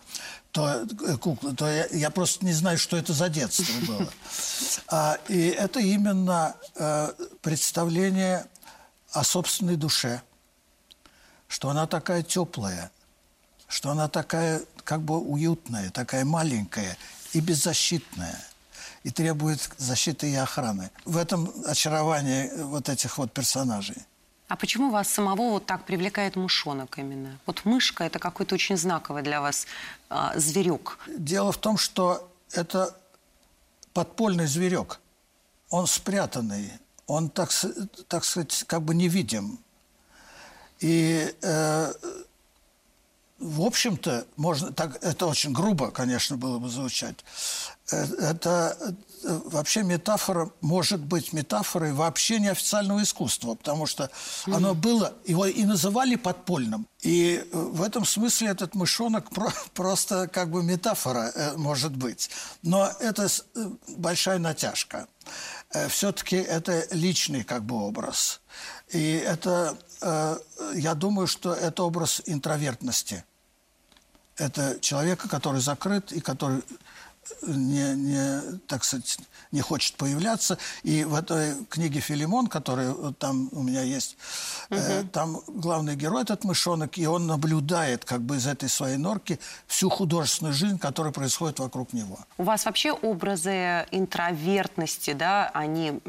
то, 0.53 0.87
э, 1.07 1.17
кукла, 1.17 1.55
то 1.55 1.67
я, 1.67 1.87
я 1.87 2.11
просто 2.11 2.45
не 2.45 2.53
знаю, 2.53 2.79
что 2.79 2.97
это 2.97 3.13
за 3.13 3.29
детство 3.29 3.65
было. 3.87 4.09
А, 4.89 5.19
и 5.29 5.49
это 5.49 5.81
именно 5.81 6.55
э, 6.77 7.13
представление 7.41 8.47
о 9.13 9.25
собственной 9.25 9.77
душе, 9.77 10.23
что 11.49 11.71
она 11.71 11.87
такая 11.87 12.23
теплая, 12.23 12.91
что 13.69 13.91
она 13.91 14.09
такая 14.09 14.63
как 14.85 15.03
бы 15.03 15.19
уютная, 15.19 15.91
такая 15.91 16.25
маленькая 16.25 16.97
и 17.33 17.41
беззащитная 17.41 18.39
и 19.05 19.11
требует 19.11 19.69
защиты 19.79 20.31
и 20.31 20.35
охраны. 20.35 20.91
В 21.05 21.17
этом 21.17 21.53
очарование 21.67 22.53
вот 22.57 22.89
этих 22.89 23.19
вот 23.19 23.33
персонажей. 23.33 23.97
А 24.53 24.57
почему 24.57 24.91
вас 24.91 25.09
самого 25.09 25.53
вот 25.53 25.65
так 25.65 25.87
привлекает 25.87 26.37
мышонок 26.37 26.99
именно? 26.99 27.39
Вот 27.47 27.65
мышка– 27.65 28.05
это 28.09 28.19
какой-то 28.19 28.55
очень 28.55 28.77
знаковый 28.77 29.23
для 29.23 29.41
вас 29.41 29.67
а, 30.11 30.39
зверек. 30.39 30.99
Дело 31.07 31.53
в 31.53 31.57
том, 31.57 31.79
что 31.79 32.31
это 32.53 32.95
подпольный 33.95 34.47
зверек. 34.47 35.01
Он 35.71 35.87
спрятанный, 35.87 36.71
он, 37.07 37.31
так, 37.31 37.51
так 38.09 38.27
сказать, 38.27 38.65
как 38.67 38.83
бы 38.83 38.95
невидим. 38.95 39.59
И, 40.81 41.35
э, 41.41 41.93
в 43.39 43.63
общем-то, 43.63 44.27
можно, 44.37 44.71
так, 44.71 45.03
это 45.03 45.29
очень 45.29 45.55
грубо, 45.55 45.91
конечно, 45.91 46.37
было 46.37 46.59
бы 46.59 46.69
звучать. 46.69 47.25
Э, 47.91 48.05
Это 48.19 48.77
вообще 49.25 49.83
метафора, 49.83 50.51
может 50.61 51.01
быть 51.01 51.33
метафорой 51.33 51.93
вообще 51.93 52.39
неофициального 52.39 53.03
искусства, 53.03 53.55
потому 53.55 53.87
что 53.87 54.11
оно 54.47 54.75
было, 54.75 55.15
его 55.25 55.47
и 55.47 55.65
называли 55.65 56.17
подпольным. 56.17 56.87
И 57.01 57.37
э, 57.37 57.57
в 57.57 57.83
этом 57.83 58.05
смысле 58.05 58.49
этот 58.49 58.75
мышонок 58.75 59.31
про- 59.31 59.53
просто 59.75 60.29
как 60.29 60.51
бы 60.51 60.63
метафора 60.63 61.33
э, 61.35 61.57
может 61.57 61.97
быть. 61.97 62.31
Но 62.63 62.91
это 63.01 63.29
э, 63.55 63.71
большая 63.97 64.39
натяжка. 64.39 65.07
Все-таки 65.89 66.37
это 66.37 66.87
личный 66.91 67.45
как 67.45 67.65
бы 67.65 67.77
образ. 67.77 68.43
И 68.91 69.13
это, 69.13 69.79
э, 70.03 70.37
я 70.75 70.95
думаю, 70.95 71.27
что 71.27 71.55
это 71.55 71.83
образ 71.83 72.21
интровертности. 72.27 73.25
Это 74.37 74.79
человека, 74.81 75.29
который 75.29 75.61
закрыт 75.61 76.13
и 76.13 76.21
который 76.21 76.63
не, 77.43 77.95
не, 77.97 78.59
так 78.67 78.85
сказать, 78.85 79.19
не 79.53 79.61
хочет 79.61 79.97
появляться. 79.97 80.59
И 80.83 81.05
в 81.05 81.15
этой 81.15 81.55
книге 81.67 82.01
«Филимон», 82.01 82.47
которая 82.47 82.95
там 83.19 83.49
у 83.53 83.63
меня 83.63 83.83
есть, 83.83 84.17
угу. 84.71 84.79
э, 84.79 85.05
там 85.13 85.41
главный 85.47 85.97
герой 85.97 86.23
этот 86.23 86.45
мышонок, 86.45 86.99
и 86.99 87.07
он 87.07 87.27
наблюдает 87.27 88.05
как 88.05 88.23
бы 88.23 88.37
из 88.37 88.47
этой 88.47 88.69
своей 88.69 88.97
норки 88.97 89.39
всю 89.67 89.89
художественную 89.89 90.55
жизнь, 90.55 90.79
которая 90.79 91.13
происходит 91.13 91.59
вокруг 91.59 91.93
него. 91.93 92.19
У 92.39 92.45
вас 92.45 92.65
вообще 92.65 92.93
образы 92.93 93.87
интровертности, 93.91 95.13
да, 95.13 95.51
они 95.55 96.01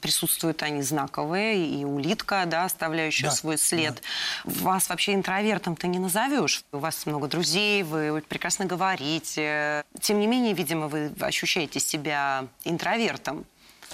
присутствуют, 0.00 0.62
они 0.62 0.82
знаковые, 0.82 1.66
и 1.66 1.84
улитка, 1.84 2.44
да, 2.46 2.64
оставляющая 2.64 3.28
да, 3.28 3.34
свой 3.34 3.58
след. 3.58 4.00
Да. 4.44 4.52
Вас 4.62 4.88
вообще 4.88 5.14
интровертом-то 5.14 5.86
не 5.86 5.98
назовешь. 5.98 6.64
У 6.72 6.78
вас 6.78 7.06
много 7.06 7.28
друзей, 7.28 7.82
вы 7.82 8.22
прекрасно 8.28 8.64
говорите. 8.64 9.84
Тем 10.00 10.20
не 10.20 10.26
менее, 10.26 10.53
видимо, 10.54 10.88
вы 10.88 11.12
ощущаете 11.20 11.80
себя 11.80 12.46
интровертом. 12.64 13.44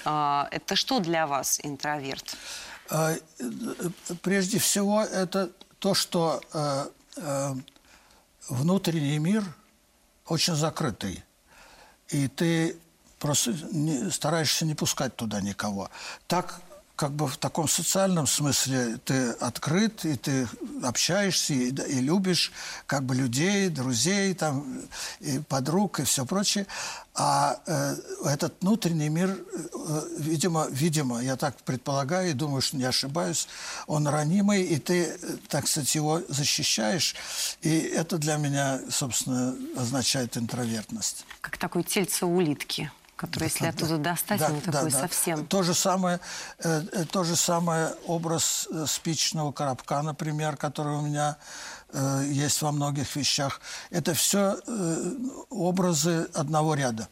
А, 0.05 0.49
это 0.51 0.77
что 0.77 1.01
для 1.01 1.27
вас 1.27 1.61
интроверт? 1.63 2.37
А, 2.89 3.15
прежде 4.23 4.59
всего, 4.59 5.03
это 5.03 5.51
то, 5.79 5.95
что 5.95 6.41
э, 6.53 6.87
э, 7.17 7.55
внутренний 8.49 9.19
мир 9.19 9.45
очень 10.27 10.55
закрытый. 10.55 11.25
И 12.09 12.29
ты 12.29 12.77
просто 13.19 13.53
не, 13.73 14.11
стараешься 14.11 14.67
не 14.67 14.75
пускать 14.75 15.17
туда 15.17 15.41
никого. 15.41 15.91
Так 16.27 16.61
как 17.01 17.13
бы 17.13 17.27
в 17.27 17.39
таком 17.39 17.67
социальном 17.67 18.27
смысле 18.27 18.99
ты 19.07 19.31
открыт, 19.41 20.05
и 20.05 20.17
ты 20.17 20.47
общаешься, 20.83 21.55
и, 21.55 21.71
и 21.71 22.01
любишь 22.01 22.53
как 22.87 23.05
бы 23.05 23.15
людей, 23.15 23.71
друзей, 23.71 24.35
там, 24.35 24.83
и 25.21 25.39
подруг, 25.39 26.01
и 26.01 26.05
все 26.05 26.27
прочее. 26.27 26.67
А 27.15 27.59
э, 27.67 27.97
этот 28.27 28.61
внутренний 28.61 29.09
мир, 29.09 29.31
э, 29.31 30.03
видимо, 30.19 30.67
видимо, 30.71 31.23
я 31.23 31.37
так 31.37 31.57
предполагаю 31.63 32.33
и 32.33 32.35
думаю, 32.35 32.61
что 32.61 32.77
не 32.77 32.85
ошибаюсь, 32.85 33.49
он 33.87 34.07
ранимый, 34.07 34.63
и 34.63 34.79
ты, 34.79 35.19
так 35.49 35.69
сказать, 35.69 35.95
его 35.95 36.21
защищаешь. 36.29 37.15
И 37.63 37.79
это 37.79 38.19
для 38.19 38.37
меня, 38.37 38.79
собственно, 38.91 39.57
означает 39.75 40.37
интровертность. 40.37 41.25
Как 41.41 41.57
такой 41.57 41.83
тельце 41.83 42.27
улитки 42.27 42.91
который, 43.21 43.45
если 43.45 43.65
да, 43.65 43.69
оттуда 43.69 43.99
достать, 43.99 44.41
да, 44.41 44.47
он 44.47 44.61
да, 44.65 44.73
такой 44.73 44.91
да. 44.91 44.99
совсем... 44.99 45.47
То 45.47 45.63
же 45.63 45.75
самое, 45.75 46.21
э, 46.65 46.83
э, 46.93 47.05
то 47.05 47.23
же 47.23 47.37
самое 47.37 47.91
образ 48.07 48.67
э, 48.71 48.87
спичного 48.87 49.53
коробка, 49.53 50.01
например, 50.01 50.57
который 50.57 50.97
у 50.97 51.03
меня 51.03 51.37
э, 51.93 52.23
есть 52.27 52.63
во 52.63 52.73
многих 52.73 53.15
вещах. 53.17 53.61
Это 53.91 54.15
все 54.15 54.57
э, 54.67 55.13
образы 55.51 56.29
одного 56.33 56.75
ряда. 56.75 57.09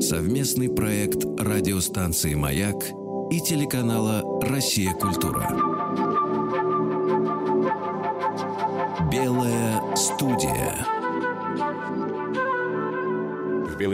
Совместный 0.00 0.68
проект 0.68 1.24
радиостанции 1.40 2.34
«Маяк» 2.34 2.84
и 3.30 3.40
телеканала 3.40 4.22
«Россия. 4.42 4.92
Культура». 4.92 5.75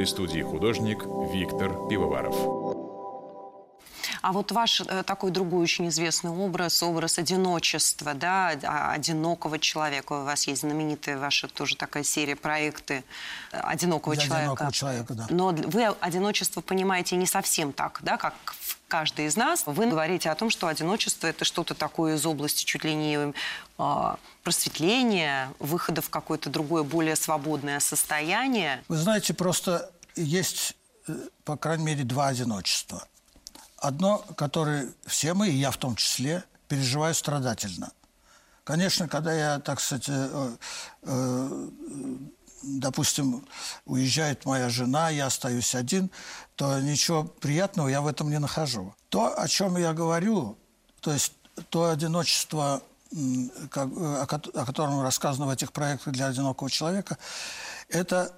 В 0.02 0.04
белой 0.04 0.10
студии 0.10 0.42
художник 0.42 1.04
Виктор 1.32 1.86
Пивоваров. 1.88 2.34
А 4.20 4.32
вот 4.32 4.50
ваш 4.50 4.80
э, 4.80 5.04
такой 5.04 5.30
другой 5.30 5.62
очень 5.62 5.88
известный 5.90 6.30
образ, 6.30 6.82
образ 6.82 7.18
одиночества, 7.18 8.14
да, 8.14 8.52
а, 8.64 8.92
одинокого 8.92 9.60
человека. 9.60 10.12
У 10.14 10.24
вас 10.24 10.48
есть 10.48 10.62
знаменитая 10.62 11.18
ваша 11.18 11.46
тоже 11.46 11.76
такая 11.76 12.02
серия 12.02 12.34
проекты 12.34 13.04
э, 13.52 13.58
одинокого 13.58 14.16
Для 14.16 14.24
человека. 14.24 14.44
Одинокого 14.52 14.72
человека, 14.72 15.14
да. 15.14 15.26
Но 15.30 15.48
вы 15.50 15.86
одиночество 16.00 16.60
понимаете 16.62 17.14
не 17.14 17.26
совсем 17.26 17.72
так, 17.72 18.00
да, 18.02 18.16
как 18.16 18.34
каждый 18.92 19.24
из 19.24 19.36
нас. 19.36 19.62
Вы 19.64 19.86
говорите 19.86 20.28
о 20.28 20.34
том, 20.34 20.50
что 20.50 20.66
одиночество 20.66 21.26
это 21.26 21.46
что-то 21.46 21.72
такое 21.74 22.16
из 22.16 22.26
области 22.26 22.66
чуть 22.66 22.84
ли 22.84 22.94
не 22.94 23.32
э, 23.78 24.14
просветления, 24.42 25.50
выхода 25.58 26.02
в 26.02 26.10
какое-то 26.10 26.50
другое, 26.50 26.82
более 26.82 27.16
свободное 27.16 27.80
состояние. 27.80 28.84
Вы 28.88 28.98
знаете, 28.98 29.32
просто 29.32 29.90
есть, 30.14 30.76
э, 31.08 31.14
по 31.44 31.56
крайней 31.56 31.84
мере, 31.84 32.04
два 32.04 32.26
одиночества. 32.26 33.08
Одно, 33.78 34.18
которое 34.36 34.92
все 35.06 35.32
мы, 35.32 35.48
и 35.48 35.54
я 35.54 35.70
в 35.70 35.78
том 35.78 35.96
числе, 35.96 36.44
переживаю 36.68 37.14
страдательно. 37.14 37.92
Конечно, 38.62 39.08
когда 39.08 39.32
я, 39.32 39.58
так 39.58 39.80
сказать, 39.80 40.10
э, 40.10 40.56
э, 41.04 41.68
допустим, 42.62 43.46
уезжает 43.84 44.44
моя 44.44 44.68
жена, 44.68 45.10
я 45.10 45.26
остаюсь 45.26 45.74
один, 45.74 46.10
то 46.56 46.80
ничего 46.80 47.24
приятного 47.24 47.88
я 47.88 48.00
в 48.00 48.06
этом 48.06 48.30
не 48.30 48.38
нахожу. 48.38 48.94
То, 49.08 49.38
о 49.38 49.48
чем 49.48 49.76
я 49.76 49.92
говорю, 49.92 50.56
то 51.00 51.12
есть 51.12 51.32
то 51.68 51.90
одиночество, 51.90 52.82
о 53.74 54.66
котором 54.66 55.02
рассказано 55.02 55.46
в 55.46 55.50
этих 55.50 55.72
проектах 55.72 56.14
для 56.14 56.26
одинокого 56.26 56.70
человека, 56.70 57.18
это 57.88 58.34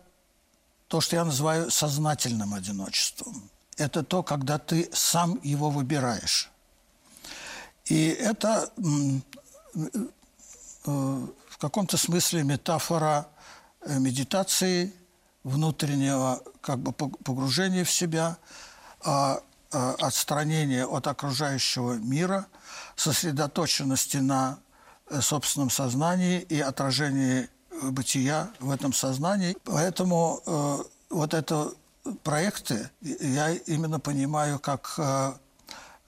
то, 0.89 1.01
что 1.01 1.17
я 1.17 1.25
называю 1.25 1.71
сознательным 1.71 2.55
одиночеством 2.55 3.51
это 3.77 4.03
то, 4.03 4.23
когда 4.23 4.59
ты 4.59 4.89
сам 4.93 5.41
его 5.43 5.71
выбираешь. 5.71 6.51
И 7.87 8.09
это 8.09 8.71
э, 8.77 9.81
в 10.87 11.59
каком-то 11.59 11.97
смысле 11.97 12.45
метафора 12.45 13.29
медитации, 13.87 14.93
внутреннего 15.43 16.43
как 16.61 16.79
бы 16.79 16.93
погружения 16.93 17.85
в 17.85 17.91
себя, 17.91 18.39
а, 19.03 19.41
а, 19.73 19.95
отстранения 20.01 20.87
от 20.87 21.07
окружающего 21.07 21.95
мира, 21.95 22.47
сосредоточенности 22.97 24.19
на 24.19 24.59
э, 25.11 25.21
собственном 25.21 25.69
сознании 25.69 26.41
и 26.41 26.61
отражении 26.61 27.49
бытия 27.83 28.51
в 28.61 28.71
этом 28.71 28.93
сознании. 28.93 29.57
Поэтому 29.65 30.41
э, 30.47 30.79
вот 31.11 31.35
это 31.35 31.73
проекты 32.23 32.89
я 33.01 33.51
именно 33.53 34.01
понимаю 34.01 34.59
как, 34.59 34.95
э, 34.99 35.33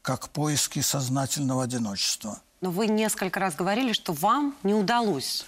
как 0.03 0.29
поиски 0.29 0.81
сознательного 0.81 1.65
одиночества. 1.65 2.41
Но 2.61 2.71
вы 2.71 2.87
несколько 2.87 3.41
раз 3.41 3.55
говорили, 3.55 3.93
что 3.93 4.13
вам 4.13 4.55
не 4.63 4.75
удалось. 4.75 5.45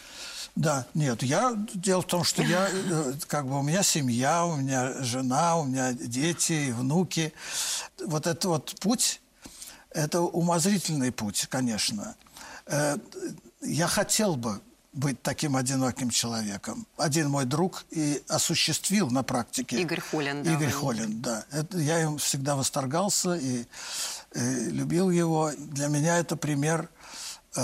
Да, 0.58 0.86
нет, 0.92 1.22
я 1.22 1.54
дело 1.72 2.02
в 2.02 2.06
том, 2.06 2.24
что 2.24 2.42
я 2.42 2.68
э, 2.68 3.12
как 3.28 3.46
бы 3.46 3.60
у 3.60 3.62
меня 3.62 3.84
семья, 3.84 4.44
у 4.44 4.56
меня 4.56 4.92
жена, 5.04 5.56
у 5.56 5.64
меня 5.64 5.92
дети, 5.92 6.74
внуки. 6.76 7.32
Вот 8.04 8.26
этот 8.26 8.44
вот 8.44 8.74
путь, 8.80 9.20
это 9.90 10.20
умозрительный 10.20 11.12
путь, 11.12 11.46
конечно. 11.48 12.16
Э, 12.66 12.98
я 13.62 13.86
хотел 13.86 14.34
бы 14.34 14.60
быть 14.92 15.22
таким 15.22 15.54
одиноким 15.54 16.10
человеком. 16.10 16.88
Один 16.96 17.30
мой 17.30 17.44
друг 17.44 17.84
и 17.90 18.20
осуществил 18.26 19.10
на 19.10 19.22
практике. 19.22 19.80
Игорь 19.80 20.00
Холин, 20.00 20.42
да. 20.42 20.52
Игорь 20.54 20.72
Холин, 20.72 21.22
да. 21.22 21.44
Это, 21.52 21.78
я 21.78 22.02
им 22.02 22.18
всегда 22.18 22.56
восторгался 22.56 23.36
и, 23.36 23.64
и 24.34 24.40
любил 24.70 25.08
его. 25.10 25.52
Для 25.56 25.86
меня 25.86 26.18
это 26.18 26.34
пример 26.34 26.90
э, 27.54 27.60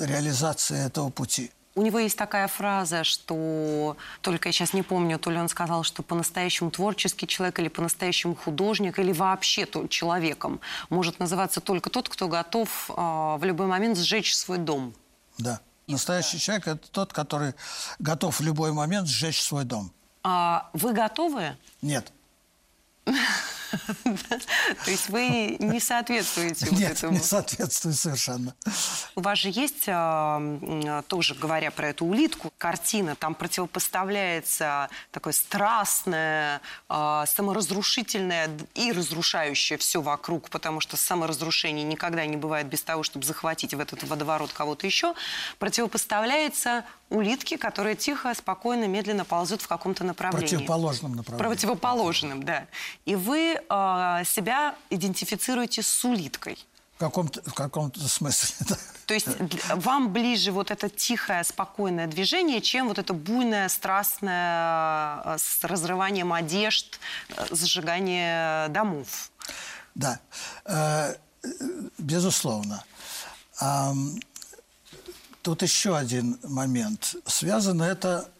реализации 0.00 0.82
этого 0.82 1.10
пути. 1.10 1.50
У 1.74 1.82
него 1.82 1.98
есть 1.98 2.18
такая 2.18 2.48
фраза, 2.48 3.02
что 3.02 3.96
только 4.20 4.50
я 4.50 4.52
сейчас 4.52 4.74
не 4.74 4.82
помню, 4.82 5.18
то 5.18 5.30
ли 5.30 5.38
он 5.38 5.48
сказал, 5.48 5.84
что 5.84 6.02
по-настоящему 6.02 6.70
творческий 6.70 7.26
человек 7.26 7.58
или 7.60 7.68
по-настоящему 7.68 8.34
художник 8.34 8.98
или 8.98 9.12
вообще 9.12 9.64
то 9.64 9.86
человеком 9.86 10.60
может 10.90 11.18
называться 11.18 11.60
только 11.60 11.88
тот, 11.88 12.10
кто 12.10 12.28
готов 12.28 12.90
э, 12.90 12.92
в 12.94 13.40
любой 13.42 13.66
момент 13.68 13.96
сжечь 13.96 14.36
свой 14.36 14.58
дом. 14.58 14.94
Да. 15.38 15.60
Настоящий 15.86 16.38
человек– 16.38 16.66
это 16.68 16.90
тот, 16.90 17.12
который 17.12 17.54
готов 17.98 18.38
в 18.38 18.42
любой 18.42 18.72
момент 18.72 19.08
сжечь 19.08 19.42
свой 19.42 19.64
дом. 19.64 19.90
А 20.22 20.70
вы 20.74 20.92
готовы? 20.92 21.56
Нет. 21.80 22.12
То 24.84 24.90
есть 24.90 25.08
вы 25.08 25.56
не 25.58 25.80
соответствуете 25.80 26.66
вот 26.66 26.78
Нет, 26.78 26.92
этому? 26.92 27.12
не 27.12 27.18
соответствую 27.18 27.94
совершенно. 27.94 28.54
У 29.14 29.20
вас 29.20 29.38
же 29.38 29.50
есть, 29.50 29.84
а, 29.88 31.02
тоже 31.08 31.34
говоря 31.34 31.70
про 31.70 31.88
эту 31.88 32.04
улитку, 32.06 32.52
картина, 32.58 33.16
там 33.16 33.34
противопоставляется 33.34 34.88
такое 35.10 35.32
страстное, 35.32 36.60
а, 36.88 37.26
саморазрушительное 37.26 38.50
и 38.74 38.92
разрушающее 38.92 39.78
все 39.78 40.00
вокруг, 40.00 40.50
потому 40.50 40.80
что 40.80 40.96
саморазрушение 40.96 41.84
никогда 41.84 42.26
не 42.26 42.36
бывает 42.36 42.66
без 42.66 42.82
того, 42.82 43.02
чтобы 43.02 43.24
захватить 43.24 43.74
в 43.74 43.80
этот 43.80 44.02
водоворот 44.04 44.52
кого-то 44.52 44.86
еще, 44.86 45.14
противопоставляется 45.58 46.84
улитки, 47.12 47.56
которые 47.56 47.94
тихо, 47.96 48.34
спокойно, 48.34 48.86
медленно 48.88 49.24
ползут 49.24 49.62
в 49.62 49.68
каком-то 49.68 50.04
направлении. 50.04 50.48
Противоположном 50.48 51.14
направлении. 51.14 51.48
Противоположном, 51.48 52.42
да. 52.42 52.66
И 53.04 53.14
вы 53.14 53.54
э, 53.56 54.22
себя 54.24 54.74
идентифицируете 54.90 55.82
с 55.82 56.04
улиткой. 56.04 56.58
каком-то, 56.98 57.42
в 57.48 57.54
каком-то 57.54 58.00
смысле. 58.08 58.54
да. 58.68 58.76
То 59.06 59.14
есть 59.14 59.28
вам 59.74 60.12
ближе 60.12 60.52
вот 60.52 60.70
это 60.70 60.88
тихое, 60.88 61.44
спокойное 61.44 62.06
движение, 62.06 62.60
чем 62.60 62.88
вот 62.88 62.98
это 62.98 63.12
буйное, 63.12 63.68
страстное, 63.68 65.22
э, 65.24 65.36
с 65.38 65.64
разрыванием 65.64 66.32
одежд, 66.32 66.98
э, 67.36 67.46
зажигание 67.50 68.68
домов. 68.68 69.30
Да, 69.94 70.18
Э, 70.64 71.14
э, 71.42 71.48
безусловно. 71.98 72.84
Тут 75.42 75.62
еще 75.62 75.96
один 75.96 76.38
момент. 76.44 77.16
Связано 77.26 77.82
это 77.82 78.30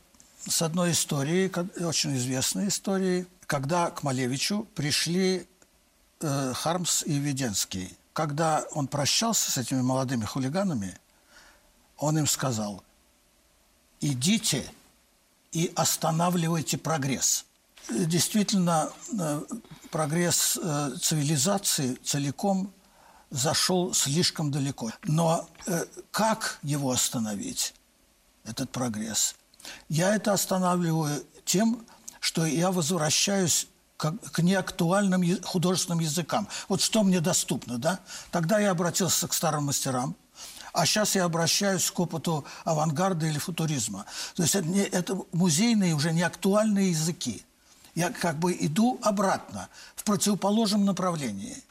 с 0.46 0.62
одной 0.62 0.92
историей, 0.92 1.50
очень 1.84 2.16
известной 2.16 2.68
историей, 2.68 3.26
когда 3.46 3.90
к 3.90 4.05
Малевичу 4.05 4.68
пришли 4.76 5.48
э, 6.20 6.53
Хармс 6.55 7.03
и 7.03 7.18
Веденский. 7.18 7.96
Когда 8.12 8.64
он 8.72 8.86
прощался 8.86 9.50
с 9.50 9.59
этими 9.59 9.80
молодыми 9.80 10.24
хулиганами, 10.24 10.96
он 11.96 12.18
им 12.18 12.26
сказал, 12.26 12.84
идите 14.00 14.64
и 15.50 15.72
останавливайте 15.74 16.78
прогресс. 16.78 17.46
Действительно, 17.88 18.90
э, 19.18 19.42
прогресс 19.90 20.57
э, 20.62 20.94
цивилизации 21.00 21.94
целиком 22.05 22.72
зашел 23.33 23.95
слишком 23.95 24.51
далеко. 24.51 24.93
Но 25.05 25.49
э, 25.66 25.85
как 26.11 26.59
его 26.62 26.91
остановить, 26.93 27.74
этот 28.45 28.70
прогресс? 28.70 29.35
Я 29.89 30.14
это 30.14 30.33
останавливаю 30.33 31.24
тем, 31.45 31.85
что 32.20 32.45
я 32.47 32.70
возвращаюсь 32.70 33.66
к, 33.97 34.12
к 34.33 34.39
неактуальным 34.41 35.22
художественным 35.43 36.01
языкам. 36.01 36.49
Вот 36.68 36.80
что 36.80 37.03
мне 37.03 37.20
доступно, 37.20 37.78
да? 37.78 38.01
Тогда 38.30 38.59
я 38.61 38.70
обратился 38.70 39.26
к 39.28 39.33
старым 39.35 39.64
мастерам, 39.64 40.14
а 40.72 40.87
сейчас 40.87 41.14
я 41.14 41.24
обращаюсь 41.24 41.91
к 41.91 41.99
опыту 42.01 42.45
авангарда 42.64 43.26
или 43.26 43.39
футуризма. 43.39 44.05
То 44.35 44.43
есть 44.43 44.55
это, 44.55 44.66
не- 44.68 44.80
это 44.80 45.18
музейные 45.33 45.95
уже 45.95 46.12
не 46.12 46.22
актуальные 46.22 46.91
языки. 46.91 47.45
Я 47.95 48.11
как 48.11 48.39
бы 48.39 48.57
иду 48.59 48.99
обратно, 49.03 49.68
в 49.97 50.05
противоположном 50.05 50.85
направлении. 50.85 51.62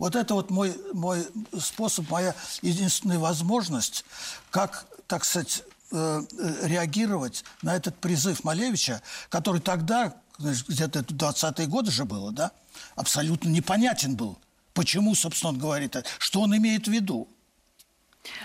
Вот 0.00 0.16
это 0.16 0.32
вот 0.32 0.50
мой, 0.50 0.74
мой 0.94 1.28
способ, 1.60 2.08
моя 2.08 2.34
единственная 2.62 3.18
возможность, 3.18 4.06
как, 4.50 4.86
так 5.06 5.26
сказать, 5.26 5.62
э, 5.92 6.22
реагировать 6.62 7.44
на 7.60 7.76
этот 7.76 7.98
призыв 7.98 8.42
Малевича, 8.42 9.02
который 9.28 9.60
тогда, 9.60 10.14
где-то 10.38 11.00
это 11.00 11.12
20-е 11.12 11.66
годы 11.66 11.90
же 11.90 12.06
было, 12.06 12.32
да, 12.32 12.50
абсолютно 12.96 13.50
непонятен 13.50 14.16
был. 14.16 14.38
Почему, 14.72 15.14
собственно, 15.14 15.50
он 15.50 15.58
говорит, 15.58 15.94
это, 15.94 16.08
что 16.18 16.40
он 16.40 16.56
имеет 16.56 16.88
в 16.88 16.90
виду. 16.90 17.28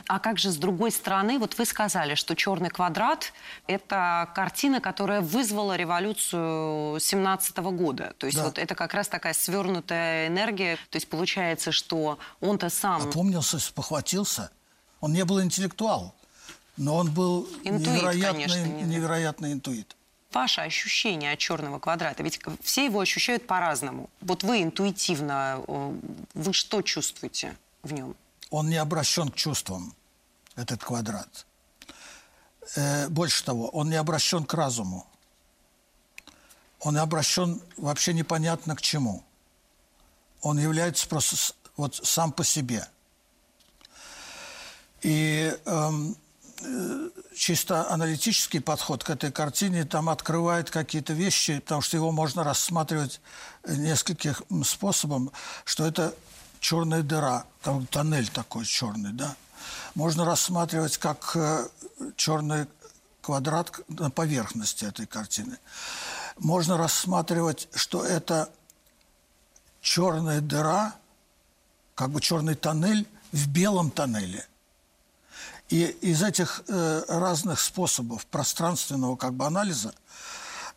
А 0.08 0.20
как 0.20 0.40
же 0.40 0.52
с 0.52 0.56
другой 0.56 0.92
стороны, 0.92 1.38
вот 1.38 1.58
вы 1.58 1.66
сказали, 1.66 2.16
что 2.16 2.34
«Черный 2.36 2.70
квадрат»— 2.70 3.34
это 3.68 4.30
картина, 4.34 4.80
которая 4.80 5.22
вызвала 5.22 5.76
революцию 5.76 7.00
17 7.00 7.58
года. 7.72 8.14
То 8.18 8.26
есть 8.28 8.38
Да. 8.38 8.46
вот 8.46 8.58
это 8.58 8.74
как 8.76 8.94
раз 8.94 9.08
такая 9.08 9.34
свернутая 9.34 10.28
энергия. 10.28 10.78
То 10.90 10.96
есть 10.96 11.10
получается, 11.10 11.72
что 11.72 12.18
он-то 12.40 12.70
сам... 12.70 13.10
Опомнился, 13.10 13.60
спохватился. 13.60 14.50
Он 15.02 15.12
не 15.14 15.26
был 15.26 15.42
интеллектуал, 15.42 16.16
но 16.78 16.96
он 16.96 17.12
был 17.12 17.48
Интуит, 17.64 17.88
невероятный, 17.88 18.32
конечно, 18.32 18.64
не- 18.66 18.84
невероятный 18.84 19.54
интуит. 19.54 19.96
Ваше 20.32 20.62
ощущение 20.62 21.34
от 21.34 21.40
черного 21.40 21.80
квадрата, 21.80 22.24
ведь 22.24 22.40
все 22.62 22.86
его 22.86 23.00
ощущают 23.02 23.46
по-разному. 23.48 24.10
Вот 24.22 24.44
вы 24.44 24.64
интуитивно, 24.64 25.62
э, 25.68 25.94
вы 26.34 26.54
что 26.54 26.82
чувствуете 26.82 27.56
в 27.84 27.94
нем? 27.94 28.16
Он 28.50 28.70
не 28.70 28.78
обращен 28.78 29.30
к 29.30 29.36
чувствам, 29.36 29.96
этот 30.56 30.84
квадрат. 30.84 31.46
Э, 32.76 33.08
больше 33.10 33.44
того, 33.44 33.70
он 33.70 33.90
не 33.90 33.96
обращен 33.96 34.46
к 34.46 34.54
разуму. 34.54 35.06
Он 36.80 36.98
обращен 36.98 37.62
вообще 37.78 38.14
непонятно 38.14 38.76
к 38.76 38.82
чему. 38.82 39.24
Он 40.42 40.60
является 40.60 41.08
просто 41.08 41.54
вот 41.78 41.96
сам 41.96 42.32
по 42.32 42.44
себе. 42.44 42.88
И 45.02 45.56
эм, 45.66 46.16
э, 46.62 47.10
чисто 47.36 47.90
аналитический 47.92 48.62
подход 48.62 49.04
к 49.04 49.10
этой 49.10 49.32
картине 49.32 49.86
там 49.86 50.10
открывает 50.10 50.70
какие-то 50.70 51.14
вещи, 51.14 51.60
потому 51.60 51.82
что 51.82 51.98
его 51.98 52.12
можно 52.12 52.44
рассматривать 52.44 53.22
нескольких 53.68 54.42
способом, 54.64 55.32
что 55.64 55.86
это 55.86 56.16
черная 56.66 57.04
дыра, 57.04 57.46
там 57.62 57.86
тоннель 57.86 58.28
такой 58.28 58.66
черный, 58.66 59.14
да. 59.14 59.36
Можно 59.94 60.26
рассматривать 60.26 60.98
как 60.98 61.36
э, 61.36 61.68
черный 62.16 62.66
квадрат 63.22 63.72
на 63.88 64.10
поверхности 64.10 64.86
этой 64.86 65.06
картины. 65.06 65.60
Можно 66.40 66.78
рассматривать, 66.78 67.68
что 67.76 68.04
это 68.04 68.50
черная 69.82 70.42
дыра, 70.42 70.96
как 71.94 72.10
бы 72.10 72.20
черный 72.20 72.56
тоннель 72.56 73.08
в 73.32 73.48
белом 73.48 73.92
тоннеле. 73.92 74.44
И 75.70 75.84
из 75.84 76.24
этих 76.24 76.64
э, 76.68 77.04
разных 77.08 77.60
способов 77.60 78.26
пространственного 78.26 79.16
как 79.18 79.36
бы 79.36 79.46
анализа 79.46 79.94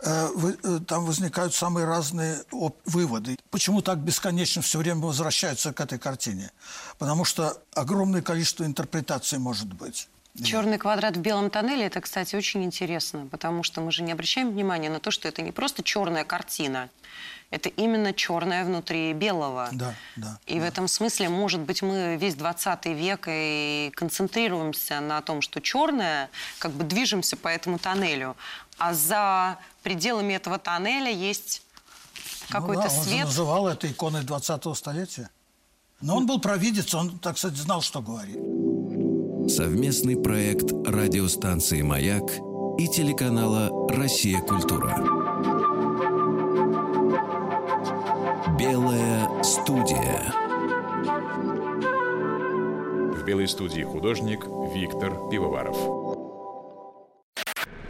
там 0.01 1.05
возникают 1.05 1.55
самые 1.55 1.86
разные 1.86 2.42
выводы. 2.84 3.36
Почему 3.51 3.82
так 3.82 3.99
бесконечно 3.99 4.62
все 4.62 4.78
время 4.78 5.01
возвращаются 5.01 5.72
к 5.72 5.80
этой 5.80 5.99
картине? 5.99 6.51
Потому 6.99 7.24
что 7.24 7.61
огромное 7.74 8.22
количество 8.22 8.64
интерпретаций 8.64 9.38
может 9.38 9.72
быть. 9.72 10.09
Черный 10.44 10.78
квадрат 10.78 11.16
в 11.16 11.20
белом 11.20 11.51
тоннеле, 11.51 11.86
это, 11.86 12.01
кстати, 12.01 12.36
очень 12.36 12.62
интересно, 12.62 13.26
потому 13.28 13.64
что 13.64 13.80
мы 13.80 13.90
же 13.90 14.05
не 14.05 14.12
обращаем 14.12 14.51
внимания 14.51 14.88
на 14.88 15.01
то, 15.01 15.11
что 15.11 15.26
это 15.26 15.42
не 15.42 15.51
просто 15.51 15.82
черная 15.82 16.24
картина, 16.24 16.90
это 17.51 17.70
именно 17.70 18.12
черное 18.12 18.64
внутри 18.64 19.12
белого. 19.14 19.68
Да, 19.72 19.94
да, 20.16 20.38
И 20.46 20.61
в 20.61 20.62
этом 20.62 20.86
смысле, 20.86 21.28
может 21.28 21.61
быть, 21.61 21.82
мы 21.82 22.16
весь 22.16 22.34
20 22.34 22.86
век 22.86 23.24
и 23.26 23.90
концентрируемся 23.94 25.01
на 25.01 25.22
том, 25.22 25.40
что 25.40 25.61
черное, 25.61 26.30
как 26.59 26.72
бы 26.72 26.84
движемся 26.84 27.36
по 27.36 27.49
этому 27.49 27.78
тоннелю, 27.78 28.36
а 28.79 28.95
за 28.95 29.59
пределами 29.83 30.35
этого 30.35 30.59
тоннеля 30.59 31.11
есть 31.11 31.62
какой-то 32.49 32.83
Ну 32.83 32.89
да, 32.89 32.95
он 32.95 33.05
же 33.05 33.11
свет. 33.11 33.24
называл 33.26 33.68
это 33.68 33.91
иконой 33.91 34.22
20-го 34.22 34.74
столетия. 34.74 35.31
Но 36.01 36.16
он 36.16 36.26
был 36.26 36.41
провидец, 36.41 36.95
он, 36.95 37.18
так 37.18 37.37
сказать, 37.37 37.59
знал, 37.59 37.83
что 37.83 38.01
говорит. 38.01 38.37
Совместный 39.51 40.16
проект 40.16 40.70
радиостанции 40.87 41.83
«Маяк» 41.83 42.31
и 42.79 42.87
телеканала 42.87 43.70
«Россия. 43.89 44.41
Культура». 44.41 44.97
Белая 48.59 49.43
студия. 49.43 50.33
В 53.14 53.24
белой 53.24 53.49
студии 53.49 53.83
художник 53.83 54.45
Виктор 54.74 55.29
Пивоваров. 55.31 55.97